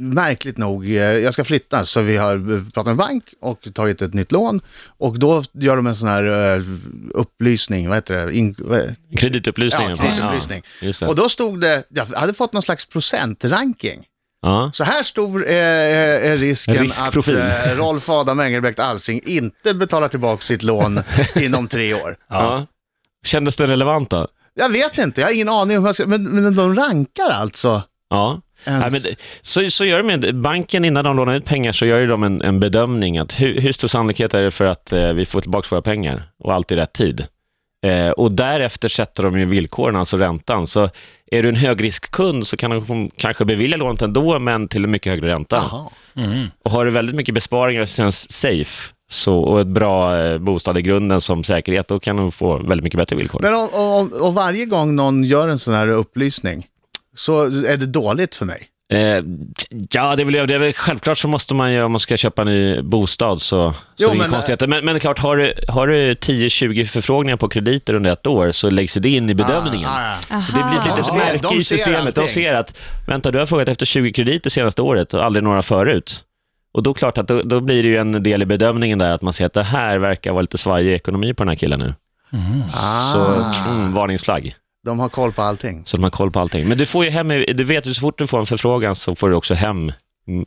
märkligt 0.00 0.58
nog, 0.58 0.86
eh, 0.86 0.92
jag 1.02 1.34
ska 1.34 1.44
flytta 1.44 1.84
så 1.84 2.00
vi 2.00 2.16
har 2.16 2.34
eh, 2.34 2.62
pratat 2.64 2.86
med 2.86 2.96
bank 2.96 3.24
och 3.40 3.68
tagit 3.74 4.02
ett 4.02 4.14
nytt 4.14 4.32
lån 4.32 4.60
och 4.98 5.18
då 5.18 5.42
gör 5.52 5.76
de 5.76 5.86
en 5.86 5.96
sån 5.96 6.08
här 6.08 6.54
eh, 6.56 6.62
upplysning, 7.14 7.88
vad 7.88 7.96
heter 7.96 8.26
det? 8.26 8.32
In, 8.36 8.54
vad, 8.58 8.94
Kreditupplysningen. 9.16 9.90
ja, 9.90 9.96
kreditupplysning. 9.96 10.62
Ja, 10.80 11.08
och 11.08 11.16
då 11.16 11.28
stod 11.28 11.60
det, 11.60 11.82
jag 11.88 12.04
hade 12.04 12.32
fått 12.32 12.52
någon 12.52 12.62
slags 12.62 12.86
procentranking. 12.86 14.04
Ja. 14.42 14.70
Så 14.72 14.84
här 14.84 15.02
stor 15.02 15.46
är, 15.46 16.20
är 16.20 16.36
risken 16.36 16.86
att 17.00 17.28
eh, 17.28 17.76
Rolf 17.76 18.08
Adam 18.08 18.40
Engelbrekt 18.40 18.80
Alsing 18.80 19.20
inte 19.26 19.74
betalar 19.74 20.08
tillbaka 20.08 20.40
sitt 20.40 20.62
lån 20.62 21.00
inom 21.36 21.68
tre 21.68 21.94
år. 21.94 22.16
Ja. 22.28 22.66
Kändes 23.26 23.56
det 23.56 23.66
relevant 23.66 24.10
då? 24.10 24.28
Jag 24.54 24.68
vet 24.68 24.98
inte, 24.98 25.20
jag 25.20 25.28
har 25.28 25.34
ingen 25.34 25.48
aning 25.48 25.76
om 25.76 25.82
hur 25.82 25.88
jag 25.88 25.94
ska, 25.94 26.06
men, 26.06 26.24
men 26.24 26.54
de 26.54 26.74
rankar 26.74 27.30
alltså. 27.30 27.82
Ja. 28.10 28.40
Ens. 28.64 28.92
Nej, 28.92 29.02
men, 29.08 29.16
så, 29.40 29.70
så 29.70 29.84
gör 29.84 29.98
de 29.98 30.06
med 30.06 30.40
banken 30.40 30.84
innan 30.84 31.04
de 31.04 31.16
lånar 31.16 31.34
ut 31.34 31.44
pengar 31.44 31.72
så 31.72 31.86
gör 31.86 31.98
ju 31.98 32.06
de 32.06 32.22
en, 32.22 32.42
en 32.42 32.60
bedömning 32.60 33.18
att 33.18 33.40
hur, 33.40 33.60
hur 33.60 33.72
stor 33.72 33.88
sannolikhet 33.88 34.34
är 34.34 34.42
det 34.42 34.50
för 34.50 34.64
att 34.64 34.92
eh, 34.92 35.12
vi 35.12 35.24
får 35.24 35.40
tillbaka 35.40 35.68
våra 35.70 35.82
pengar 35.82 36.22
och 36.44 36.54
allt 36.54 36.72
i 36.72 36.76
rätt 36.76 36.92
tid. 36.92 37.26
Eh, 37.86 38.10
och 38.10 38.32
därefter 38.32 38.88
sätter 38.88 39.22
de 39.22 39.38
ju 39.38 39.44
villkoren, 39.44 39.96
alltså 39.96 40.16
räntan. 40.16 40.66
Så 40.66 40.90
är 41.26 41.42
du 41.42 41.48
en 41.48 41.56
högriskkund 41.56 42.46
så 42.46 42.56
kan 42.56 42.70
de 42.70 43.10
kanske 43.16 43.44
bevilja 43.44 43.76
lånet 43.76 44.02
ändå, 44.02 44.38
men 44.38 44.68
till 44.68 44.84
en 44.84 44.90
mycket 44.90 45.10
högre 45.10 45.28
ränta. 45.28 45.56
Jaha. 45.56 45.86
Och 46.64 46.70
har 46.70 46.84
du 46.84 46.90
väldigt 46.90 47.14
mycket 47.14 47.34
besparingar 47.34 47.86
känns 47.86 48.32
safe 48.32 48.92
så, 49.10 49.38
och 49.38 49.60
ett 49.60 49.66
bra 49.66 50.18
eh, 50.18 50.38
bostad 50.38 50.78
i 50.78 50.82
grunden 50.82 51.20
som 51.20 51.44
säkerhet, 51.44 51.88
då 51.88 52.00
kan 52.00 52.16
du 52.16 52.30
få 52.30 52.58
väldigt 52.58 52.84
mycket 52.84 52.98
bättre 52.98 53.16
villkor. 53.16 53.40
Men 53.40 53.54
om, 53.54 53.68
om, 53.74 54.12
och 54.20 54.34
varje 54.34 54.66
gång 54.66 54.96
någon 54.96 55.24
gör 55.24 55.48
en 55.48 55.58
sån 55.58 55.74
här 55.74 55.88
upplysning 55.88 56.66
så 57.16 57.44
är 57.44 57.76
det 57.76 57.86
dåligt 57.86 58.34
för 58.34 58.46
mig. 58.46 58.68
Eh, 58.92 59.24
ja, 59.90 60.16
det 60.16 60.22
är, 60.22 60.24
väl, 60.24 60.46
det 60.46 60.54
är 60.54 60.58
väl 60.58 60.72
självklart 60.72 61.18
så 61.18 61.28
måste 61.28 61.54
man 61.54 61.72
ju, 61.72 61.82
om 61.82 61.92
man 61.92 62.00
ska 62.00 62.16
köpa 62.16 62.42
en 62.42 62.48
ny 62.48 62.82
bostad, 62.82 63.42
så, 63.42 63.72
så 63.72 63.74
Jo, 63.96 64.08
det 64.08 64.12
är 64.12 64.14
inga 64.14 64.22
men- 64.22 64.30
eh, 64.30 64.34
konstigheter. 64.34 64.66
Men, 64.66 64.84
men 64.84 64.94
det 64.94 65.00
klart, 65.00 65.18
har 65.18 65.36
du, 65.36 65.54
har 65.68 65.86
du 65.86 66.12
10-20 66.14 66.84
förfrågningar 66.84 67.36
på 67.36 67.48
krediter 67.48 67.94
under 67.94 68.12
ett 68.12 68.26
år 68.26 68.52
så 68.52 68.70
läggs 68.70 68.94
det 68.94 69.08
in 69.08 69.30
i 69.30 69.34
bedömningen. 69.34 69.88
Ah, 69.88 70.14
ah, 70.30 70.40
Så 70.40 70.52
det 70.52 70.64
blir 70.70 70.78
ett 70.78 70.86
litet 70.98 71.14
märke 71.42 71.54
i 71.56 71.64
systemet. 71.64 72.14
De 72.14 72.28
ser 72.28 72.54
att, 72.54 72.78
vänta, 73.06 73.30
du 73.30 73.38
har 73.38 73.46
frågat 73.46 73.68
efter 73.68 73.86
20 73.86 74.12
krediter 74.12 74.50
senaste 74.50 74.82
året 74.82 75.14
och 75.14 75.24
aldrig 75.24 75.42
några 75.44 75.62
förut. 75.62 76.20
Och 76.74 76.82
då 76.82 76.94
klart 76.94 77.18
att 77.18 77.28
då, 77.28 77.42
då 77.42 77.60
blir 77.60 77.82
det 77.82 77.88
ju 77.88 77.96
en 77.96 78.22
del 78.22 78.42
i 78.42 78.46
bedömningen 78.46 78.98
där, 78.98 79.10
att 79.12 79.22
man 79.22 79.32
ser 79.32 79.46
att 79.46 79.52
det 79.52 79.62
här 79.62 79.98
verkar 79.98 80.32
vara 80.32 80.40
lite 80.40 80.58
svajig 80.58 80.94
ekonomi 80.94 81.34
på 81.34 81.42
den 81.44 81.48
här 81.48 81.56
killen 81.56 81.80
nu. 81.80 81.94
ah. 82.76 83.12
Så, 83.12 83.44
mm, 83.70 83.92
varningsflagg. 83.92 84.54
De 84.84 84.98
har 84.98 85.08
koll 85.08 85.32
på 85.32 85.42
allting. 85.42 85.82
Så 85.86 85.96
de 85.96 86.02
har 86.02 86.10
koll 86.10 86.30
på 86.30 86.40
allting. 86.40 86.68
Men 86.68 86.78
du 86.78 86.86
får 86.86 87.04
ju 87.04 87.10
hem, 87.10 87.28
du 87.28 87.64
vet 87.64 87.86
ju 87.86 87.94
så 87.94 88.00
fort 88.00 88.18
du 88.18 88.26
får 88.26 88.40
en 88.40 88.46
förfrågan 88.46 88.96
så 88.96 89.14
får 89.14 89.28
du 89.30 89.34
också 89.36 89.54
hem 89.54 89.92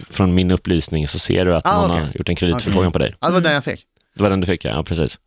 från 0.10 0.34
min 0.36 0.52
upplysning 0.52 1.08
så 1.08 1.20
ser 1.20 1.46
du 1.46 1.56
att 1.56 1.66
Ah, 1.68 1.82
någon 1.82 1.92
okej. 1.92 2.04
har 2.04 2.14
gjort 2.14 2.30
en 2.30 2.36
kreditförfrågan 2.36 2.92
på 2.92 3.00
dig. 3.00 3.16
Ja, 3.20 3.28
det 3.28 3.34
var 3.34 3.42
den 3.42 3.54
jag 3.54 3.64
fick. 3.64 3.82
Det 4.16 4.24
var 4.24 4.30
den 4.30 4.42
du 4.42 4.48
fick, 4.48 4.66
ja. 4.66 4.70
ja 4.72 4.84
precis. 4.84 5.20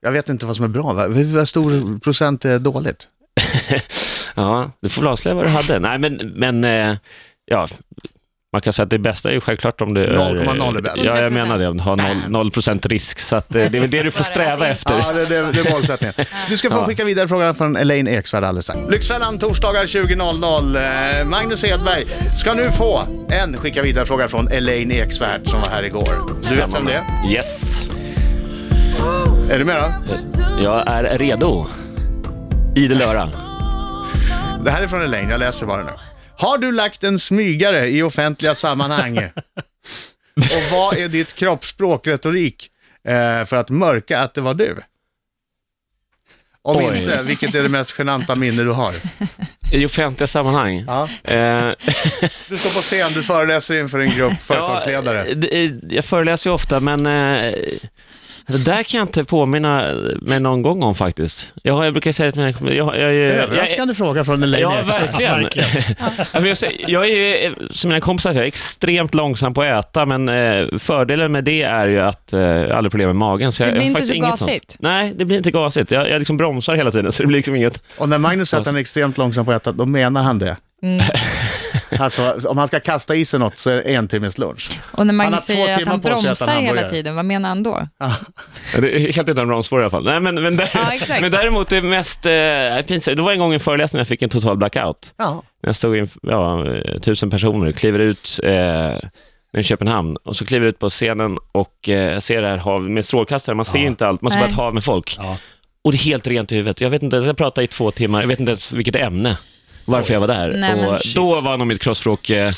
Jag 0.00 0.12
vet 0.12 0.28
inte 0.28 0.46
vad 0.46 0.56
som 0.56 0.64
är 0.64 0.68
bra. 0.68 0.92
Hur 1.06 1.44
stor 1.44 1.98
procent 1.98 2.44
är 2.44 2.58
dåligt? 2.58 3.08
Ja, 4.34 4.70
du 4.80 4.88
får 4.88 5.02
väl 5.02 5.08
avslöja 5.10 5.34
vad 5.34 5.44
du 5.46 5.50
hade. 5.50 5.78
Nej, 5.78 5.98
men, 5.98 6.14
men 6.36 6.64
eh, 6.64 6.96
ja, 7.44 7.68
Man 8.52 8.60
kan 8.60 8.72
säga 8.72 8.84
att 8.84 8.90
det 8.90 8.98
bästa 8.98 9.28
är 9.28 9.32
ju 9.32 9.40
självklart 9.40 9.80
om 9.80 9.94
det 9.94 10.04
är... 10.04 10.10
0,0 10.10 10.76
är 10.76 10.80
bäst. 10.80 11.04
Ja, 11.04 11.18
jag 11.18 11.32
menar 11.32 11.56
det. 11.56 11.68
Om 11.68 11.76
du 11.76 11.82
har 11.82 11.96
0, 12.28 12.50
0 12.64 12.78
risk. 12.84 13.18
Så 13.18 13.36
att, 13.36 13.54
eh, 13.54 13.70
det 13.70 13.78
är 13.78 13.80
väl 13.80 13.90
det 13.90 14.02
du 14.02 14.10
får 14.10 14.24
sträva 14.24 14.68
efter. 14.68 14.98
Ja, 14.98 15.12
det, 15.12 15.26
det, 15.26 15.52
det 15.52 15.60
är 15.60 15.70
målsättningen. 15.70 16.14
Du 16.48 16.56
ska 16.56 16.70
få 16.70 16.84
skicka 16.84 17.04
vidare 17.04 17.28
frågan 17.28 17.54
från 17.54 17.76
Elaine 17.76 18.08
Eksvärd 18.08 18.44
alldeles 18.44 18.64
strax. 18.64 18.90
Lyxfällan 18.90 19.38
torsdagar 19.38 19.84
20.00. 19.84 21.18
Eh, 21.20 21.24
Magnus 21.24 21.64
Edberg 21.64 22.04
ska 22.38 22.54
nu 22.54 22.70
få 22.70 23.02
en 23.30 23.56
skicka 23.56 23.82
vidare 23.82 24.04
fråga 24.04 24.28
från 24.28 24.48
Elaine 24.48 24.90
Eksvärd 24.92 25.48
som 25.48 25.60
var 25.60 25.68
här 25.70 25.82
igår. 25.82 26.40
Du 26.50 26.56
vet 26.56 26.74
vem 26.74 26.84
det 26.84 26.92
är? 26.92 27.32
Yes. 27.32 27.84
Är 29.50 29.58
du 29.58 29.64
med 29.64 29.82
då? 29.82 30.14
Jag 30.62 30.86
är 30.86 31.18
redo. 31.18 31.66
Idel 32.76 33.02
öra. 33.02 33.30
Det 34.64 34.70
här 34.70 34.82
är 34.82 34.86
från 34.86 35.02
Elaine, 35.02 35.30
jag 35.30 35.40
läser 35.40 35.66
bara 35.66 35.82
nu. 35.82 35.92
Har 36.38 36.58
du 36.58 36.72
lagt 36.72 37.04
en 37.04 37.18
smygare 37.18 37.88
i 37.88 38.02
offentliga 38.02 38.54
sammanhang? 38.54 39.18
Och 40.36 40.72
vad 40.72 40.96
är 40.96 41.08
ditt 41.08 41.34
kroppsspråk, 41.34 42.06
retorik, 42.06 42.70
eh, 43.08 43.44
för 43.44 43.54
att 43.56 43.70
mörka 43.70 44.20
att 44.20 44.34
det 44.34 44.40
var 44.40 44.54
du? 44.54 44.76
Om 46.62 46.76
Oj. 46.76 46.98
inte, 47.02 47.22
vilket 47.22 47.54
är 47.54 47.62
det 47.62 47.68
mest 47.68 47.94
genanta 47.98 48.34
minne 48.34 48.62
du 48.62 48.70
har? 48.70 48.94
I 49.72 49.86
offentliga 49.86 50.26
sammanhang. 50.26 50.84
Ja. 50.86 51.08
Eh, 51.24 51.70
Du 52.48 52.56
står 52.56 52.70
på 52.70 52.80
scen, 52.80 53.12
du 53.12 53.22
föreläser 53.22 53.76
inför 53.78 53.98
en 53.98 54.10
grupp 54.16 54.40
företagsledare. 54.42 55.26
Ja, 55.28 55.78
jag 55.90 56.04
föreläser 56.04 56.50
ju 56.50 56.54
ofta, 56.54 56.80
men 56.80 57.06
eh, 57.06 57.52
det 58.48 58.58
där 58.58 58.82
kan 58.82 58.98
jag 58.98 59.04
inte 59.04 59.24
påminna 59.24 59.94
mig 60.22 60.40
någon 60.40 60.62
gång 60.62 60.82
om 60.82 60.94
faktiskt. 60.94 61.52
Jag, 61.62 61.86
jag 61.86 61.92
brukar 61.92 62.12
säga 62.12 62.32
till 62.32 62.40
mina 62.40 62.52
kompisar, 62.52 62.76
jag, 62.76 62.96
jag, 62.96 63.14
jag, 63.14 63.14
jag, 63.14 63.34
Överraskande 63.34 63.94
fråga 63.94 64.24
från 64.24 64.42
Elaine 64.42 64.62
Ja, 64.62 64.82
verkligen. 64.86 65.48
Jag, 66.32 66.56
jag 66.88 67.10
är 67.10 67.42
ju, 67.44 67.54
som 67.70 67.88
mina 67.88 68.00
kompisar 68.00 68.32
säger, 68.32 68.46
extremt 68.46 69.14
långsam 69.14 69.54
på 69.54 69.62
att 69.62 69.86
äta, 69.86 70.06
men 70.06 70.28
eh, 70.28 70.78
fördelen 70.78 71.32
med 71.32 71.44
det 71.44 71.62
är 71.62 71.88
ju 71.88 72.00
att 72.00 72.32
eh, 72.32 72.40
jag 72.40 72.70
aldrig 72.70 72.92
problem 72.92 73.08
med 73.08 73.16
magen. 73.16 73.52
Så 73.52 73.62
jag, 73.62 73.68
Det 73.68 73.72
blir 73.72 73.82
jag 73.82 73.92
har 73.92 73.98
inte 73.98 74.08
så 74.08 74.14
inget 74.14 74.30
gasigt. 74.30 74.70
Sånt. 74.70 74.82
Nej, 74.82 75.12
det 75.16 75.24
blir 75.24 75.36
inte 75.36 75.50
gasigt. 75.50 75.90
Jag, 75.90 76.10
jag 76.10 76.18
liksom 76.18 76.36
bromsar 76.36 76.74
hela 76.74 76.90
tiden, 76.90 77.12
så 77.12 77.22
det 77.22 77.26
blir 77.26 77.38
liksom 77.38 77.54
inget... 77.54 77.82
Och 77.96 78.08
när 78.08 78.18
Magnus 78.18 78.48
säger 78.48 78.60
att 78.60 78.66
han 78.66 78.76
är 78.76 78.80
extremt 78.80 79.18
långsam 79.18 79.44
på 79.44 79.52
att 79.52 79.62
äta, 79.62 79.72
då 79.72 79.86
menar 79.86 80.22
han 80.22 80.38
det. 80.38 80.56
Mm. 80.82 81.04
Alltså, 81.98 82.48
om 82.48 82.58
han 82.58 82.68
ska 82.68 82.80
kasta 82.80 83.14
i 83.14 83.24
sig 83.24 83.40
något 83.40 83.58
så 83.58 83.70
är 83.70 83.74
det 83.76 83.82
en 83.82 84.08
timmes 84.08 84.38
lunch. 84.38 84.70
Och 84.90 85.06
när 85.06 85.14
Han 85.14 85.20
har 85.20 85.30
Magnus 85.30 85.46
två 85.46 85.52
säger 85.52 85.82
att 85.82 85.88
han 85.88 86.00
bromsar 86.00 86.46
hela 86.46 86.52
hamburgare. 86.66 86.90
tiden, 86.90 87.14
vad 87.16 87.24
menar 87.24 87.48
han 87.48 87.62
då? 87.62 87.88
Det 88.78 88.96
är 89.08 89.12
helt 89.12 89.28
utan 89.28 89.48
bromsspår 89.48 89.80
i 89.80 89.82
alla 89.82 89.90
fall. 89.90 90.04
Nej, 90.04 90.20
men, 90.20 90.42
men, 90.42 90.56
där, 90.56 90.70
Ja, 91.08 91.20
men 91.20 91.30
däremot 91.30 91.68
det 91.68 91.82
mest 91.82 92.26
eh, 92.26 92.32
pinsamt, 92.86 93.16
det 93.16 93.22
var 93.22 93.32
en 93.32 93.38
gång 93.38 93.50
i 93.52 93.54
en 93.54 93.60
föreläsning 93.60 93.98
jag 93.98 94.08
fick 94.08 94.22
en 94.22 94.30
total 94.30 94.56
blackout. 94.56 95.14
Ja. 95.16 95.42
När 95.62 95.68
jag 95.68 95.76
stod 95.76 95.96
inför 95.96 96.20
ja, 96.22 96.66
eh, 96.74 97.00
tusen 97.00 97.30
personer, 97.30 97.72
kliver 97.72 97.98
ut 97.98 98.40
eh, 98.42 98.96
i 99.60 99.62
Köpenhamn 99.62 100.16
och 100.16 100.36
så 100.36 100.44
kliver 100.46 100.66
jag 100.66 100.68
ut 100.70 100.78
på 100.78 100.88
scenen 100.90 101.38
och 101.52 101.88
eh, 101.88 102.12
jag 102.12 102.22
ser 102.22 102.42
det 102.42 102.48
här 102.48 102.56
havet 102.56 102.90
med 102.90 103.04
strålkastare, 103.04 103.54
man 103.56 103.64
ser 103.64 103.78
Ja. 103.78 103.84
inte 103.86 104.06
allt, 104.06 104.22
man 104.22 104.32
ser 104.32 104.38
bara 104.40 104.48
ett 104.48 104.56
hav 104.56 104.74
med 104.74 104.84
folk. 104.84 105.16
Ja. 105.18 105.36
Och 105.84 105.92
det 105.92 105.96
är 105.98 106.04
helt 106.04 106.26
rent 106.26 106.52
i 106.52 106.56
huvudet. 106.56 106.80
Jag 106.80 106.90
vet 106.90 107.02
inte, 107.02 107.16
jag 107.16 107.36
pratade 107.36 107.64
i 107.64 107.66
två 107.66 107.90
timmar, 107.90 108.20
jag 108.20 108.28
vet 108.28 108.40
inte 108.40 108.50
ens 108.50 108.72
vilket 108.72 108.96
ämne, 108.96 109.36
varför 109.88 110.12
jag 110.14 110.20
var 110.20 110.28
där. 110.28 110.56
Nej, 110.56 110.86
och 110.86 111.00
då 111.14 111.40
var 111.40 111.56
nog 111.56 111.66
mitt 111.66 111.82
kroppsspråk 111.82 112.30
eh, 112.30 112.52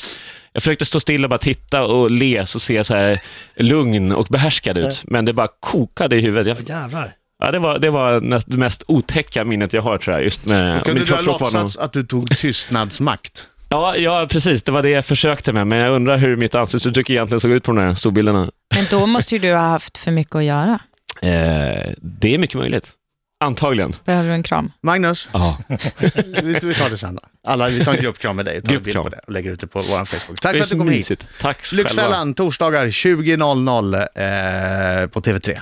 jag 0.53 0.63
försökte 0.63 0.85
stå 0.85 0.99
still 0.99 1.23
och 1.23 1.29
bara 1.29 1.39
titta 1.39 1.83
och 1.83 2.11
le 2.11 2.45
så 2.45 2.59
se 2.59 2.83
så 2.83 2.95
här 2.95 3.19
lugn 3.55 4.11
och 4.11 4.27
behärskad 4.29 4.77
ut, 4.77 5.03
men 5.07 5.25
det 5.25 5.33
bara 5.33 5.47
kokade 5.59 6.15
i 6.15 6.19
huvudet. 6.21 6.69
Jag, 6.69 6.79
Jävlar. 6.79 7.13
ja, 7.43 7.51
det, 7.51 7.59
var, 7.59 7.79
det 7.79 7.89
var 7.89 8.21
näst, 8.21 8.51
det 8.51 8.57
mest 8.57 8.83
otäcka 8.87 9.45
minnet 9.45 9.73
jag 9.73 9.81
har 9.81 9.97
tror 9.97 10.15
jag, 10.15 10.23
just 10.23 10.45
med... 10.45 10.79
och 10.79 10.85
Kunde 10.85 11.05
du 11.05 11.13
ha 11.13 11.21
låtsats 11.21 11.77
att 11.77 11.93
du 11.93 12.03
tog 12.03 12.37
tystnadsmakt? 12.37 13.47
Ja, 13.73 13.95
ja, 13.95 14.27
precis. 14.29 14.63
Det 14.63 14.71
var 14.71 14.83
det 14.83 14.89
jag 14.89 15.05
försökte 15.05 15.53
med, 15.53 15.67
men 15.67 15.77
jag 15.77 15.95
undrar 15.95 16.17
hur 16.17 16.35
mitt 16.35 16.55
ansiktsuttryck 16.55 17.09
egentligen 17.09 17.39
såg 17.39 17.51
ut 17.51 17.63
på 17.63 17.71
de 17.71 17.85
där 17.85 17.95
storbilderna. 17.95 18.51
Men 18.75 18.85
då 18.89 19.05
måste 19.05 19.35
ju 19.35 19.39
du 19.39 19.53
ha 19.53 19.61
haft 19.61 19.97
för 19.97 20.11
mycket 20.11 20.35
att 20.35 20.43
göra. 20.43 20.79
Eh, 21.21 21.91
det 22.01 22.33
är 22.33 22.37
mycket 22.37 22.55
möjligt. 22.55 22.91
Antagligen. 23.41 23.93
Behöver 24.05 24.29
du 24.29 24.33
en 24.35 24.43
kram? 24.43 24.71
Magnus, 24.83 25.29
Ja. 25.33 25.57
vi, 26.43 26.59
vi 26.61 26.73
tar 26.73 26.89
det 26.89 26.97
sen 26.97 27.15
då. 27.15 27.21
Alla, 27.47 27.69
vi 27.69 27.85
tar 27.85 27.93
en 27.93 28.01
gruppkram 28.01 28.35
med 28.35 28.45
dig 28.45 28.57
och 28.57 28.63
tar 28.63 28.73
en 28.73 28.83
bild 28.83 28.97
på 28.97 29.09
det 29.09 29.19
och 29.27 29.33
lägger 29.33 29.51
ut 29.51 29.59
det 29.59 29.67
på 29.67 29.81
vår 29.81 30.05
Facebook. 30.05 30.39
Tack 30.39 30.55
för 30.55 30.63
att 30.63 30.69
du 30.69 30.77
kom 30.77 30.89
hit. 30.89 30.97
mysigt. 30.97 31.27
Tack 31.41 31.65
själva. 31.65 31.83
Lyxfällan, 31.83 32.33
torsdagar 32.33 32.85
20.00 32.85 35.01
eh, 35.01 35.07
på 35.07 35.21
TV3. 35.21 35.59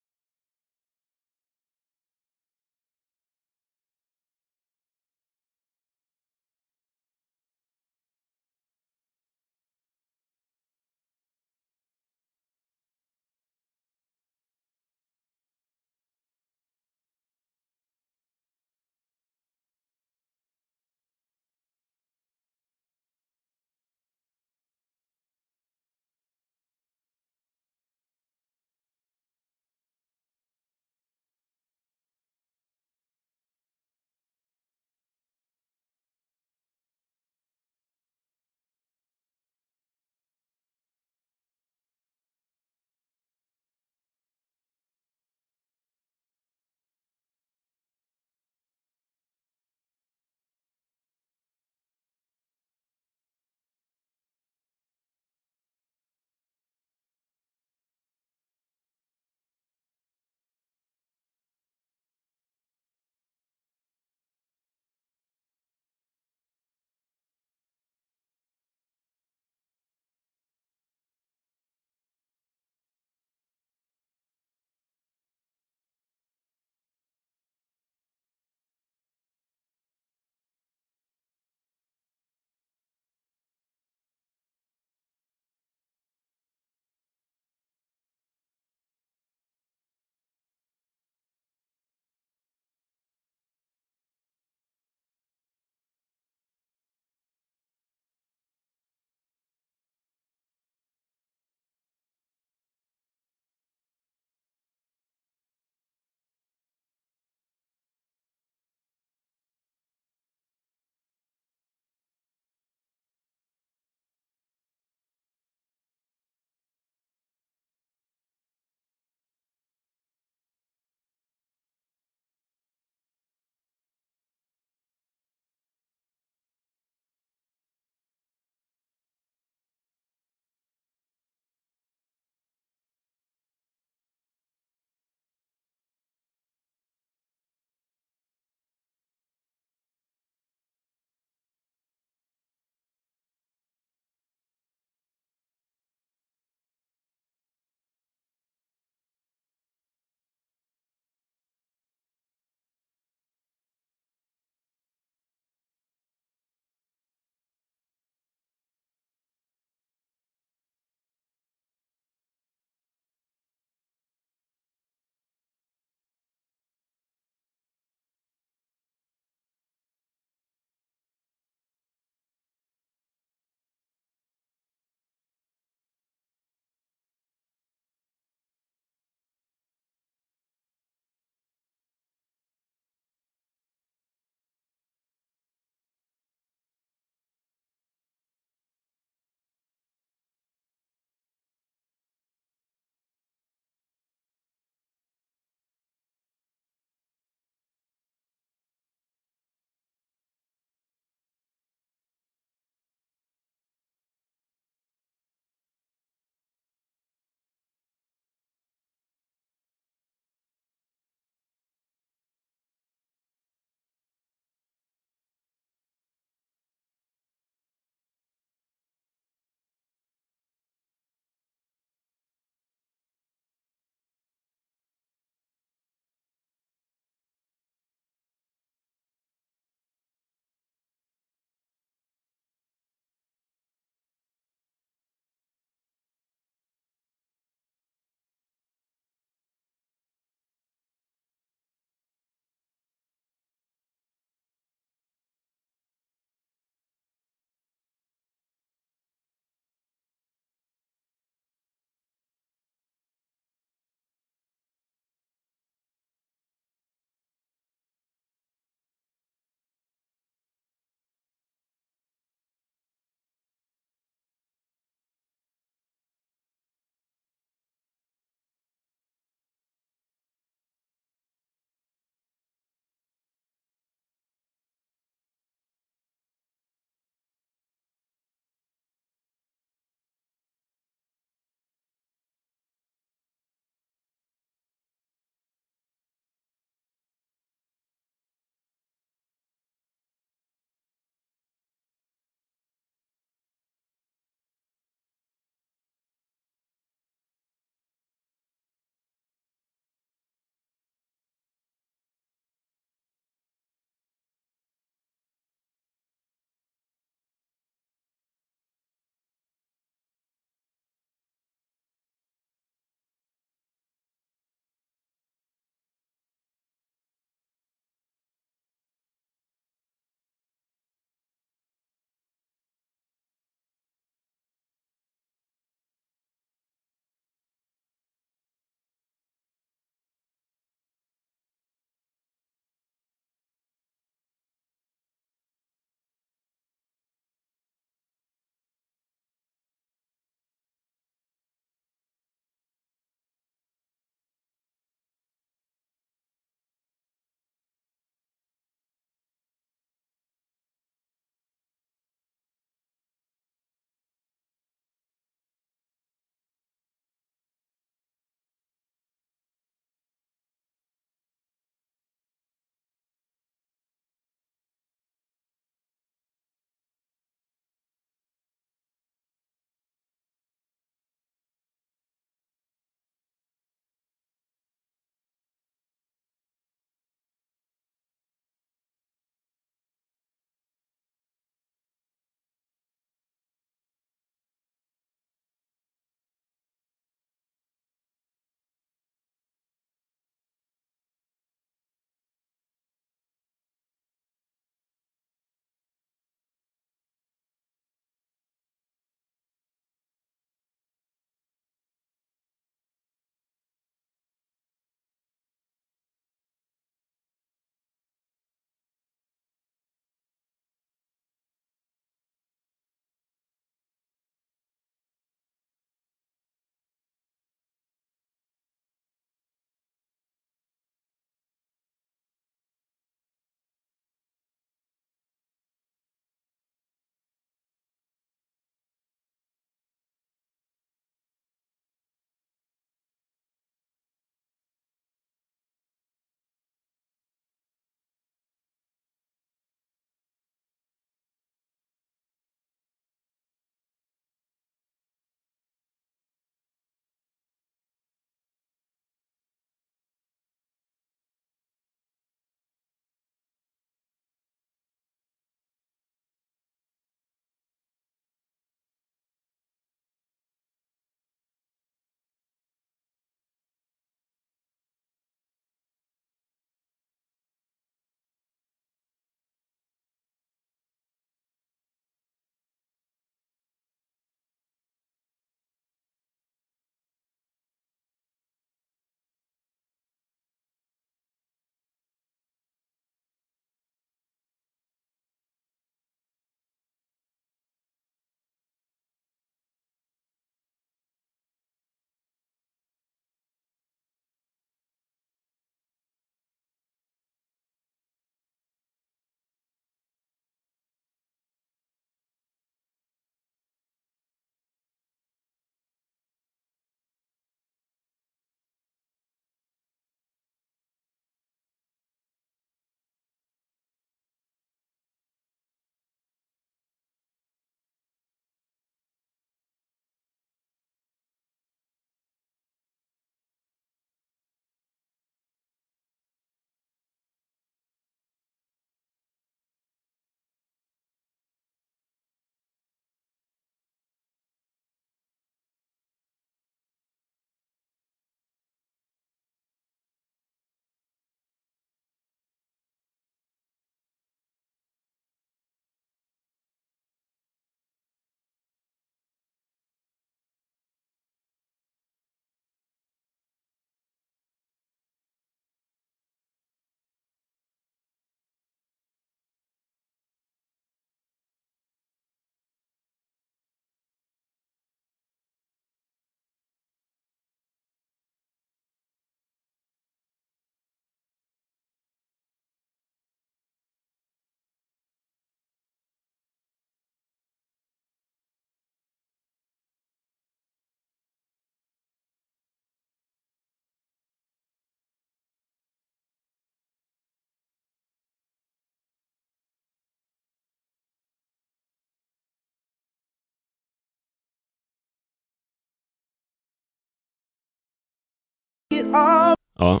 Ja. 599.78 600.00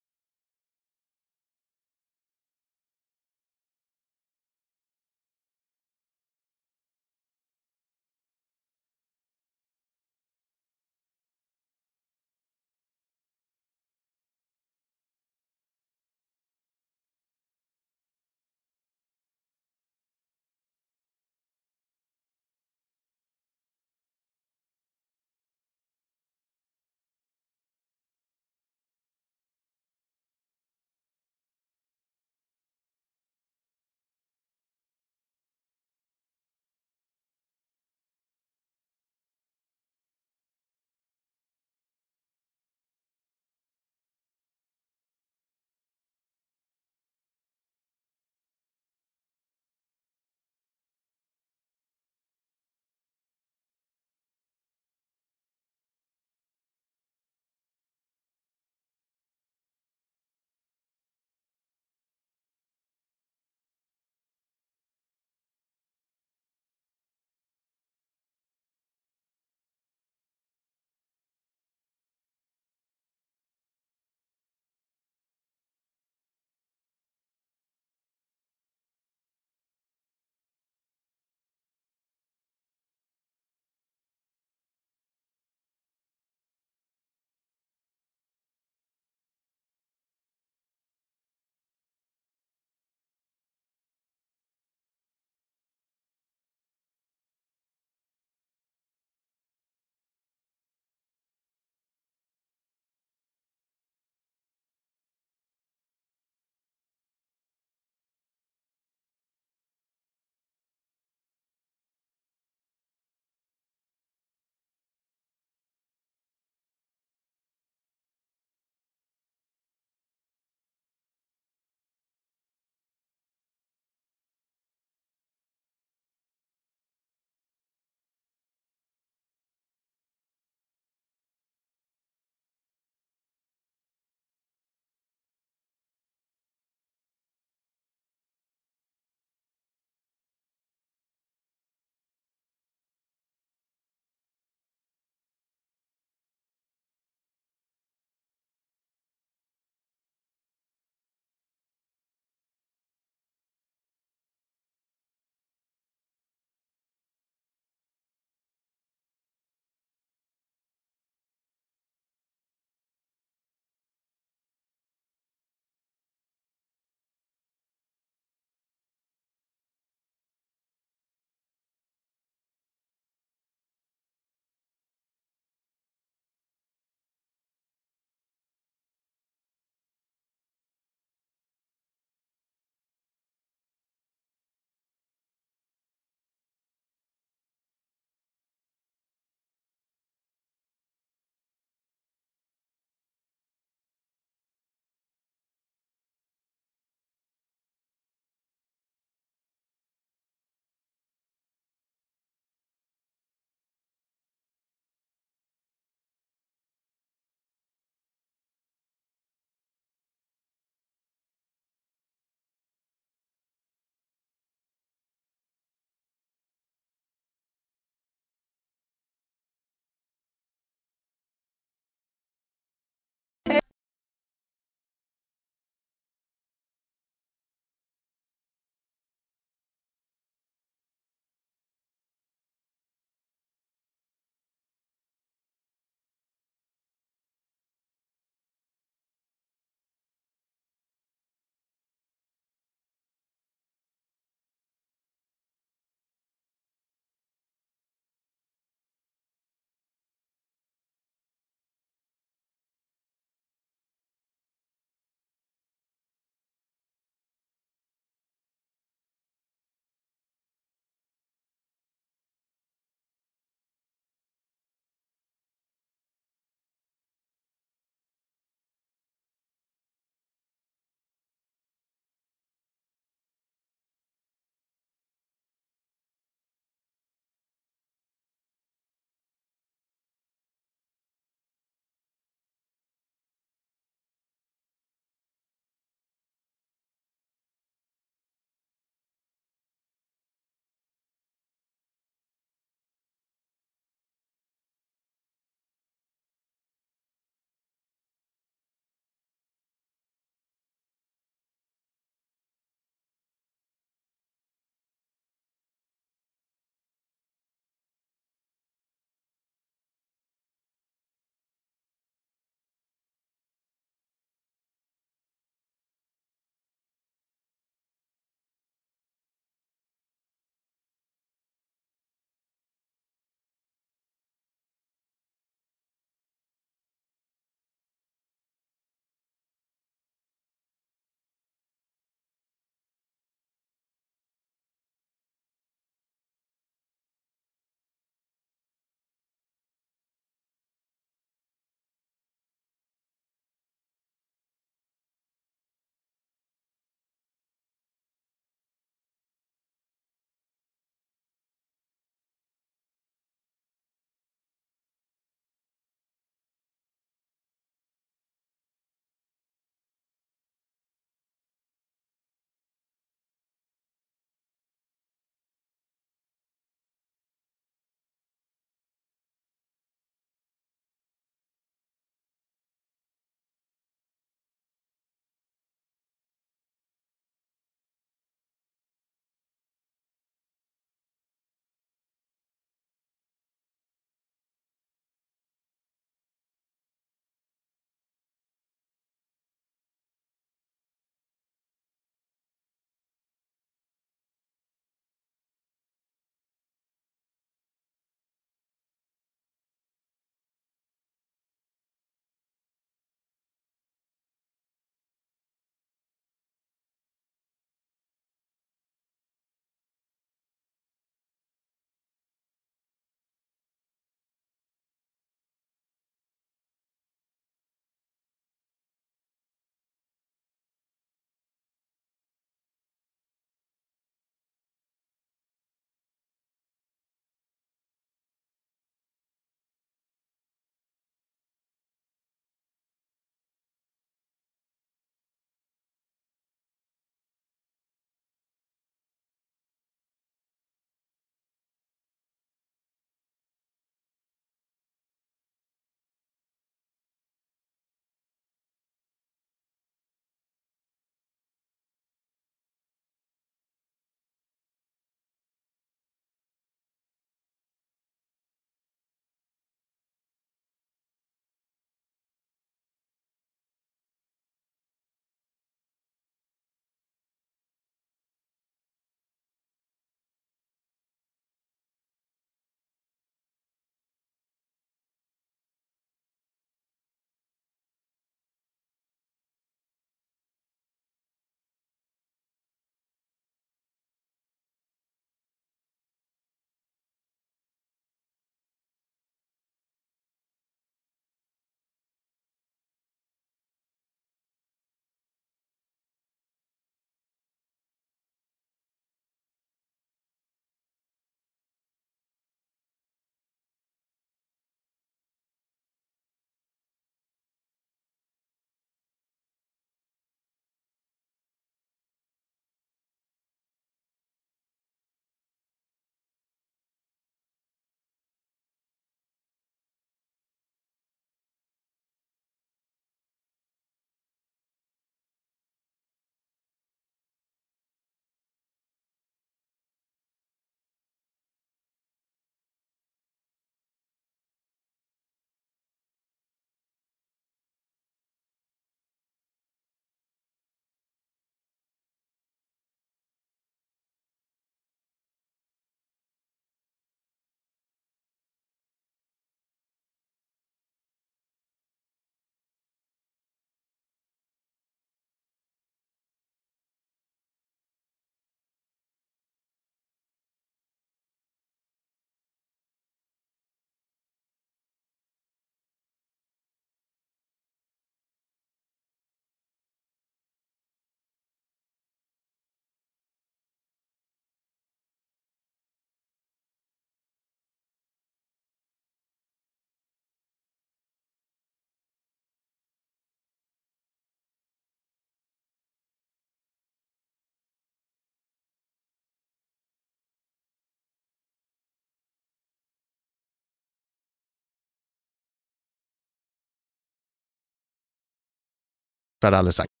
Hade 599.47 599.55
jag 599.55 599.59
aldrig 599.59 599.73
sagt. 599.73 600.00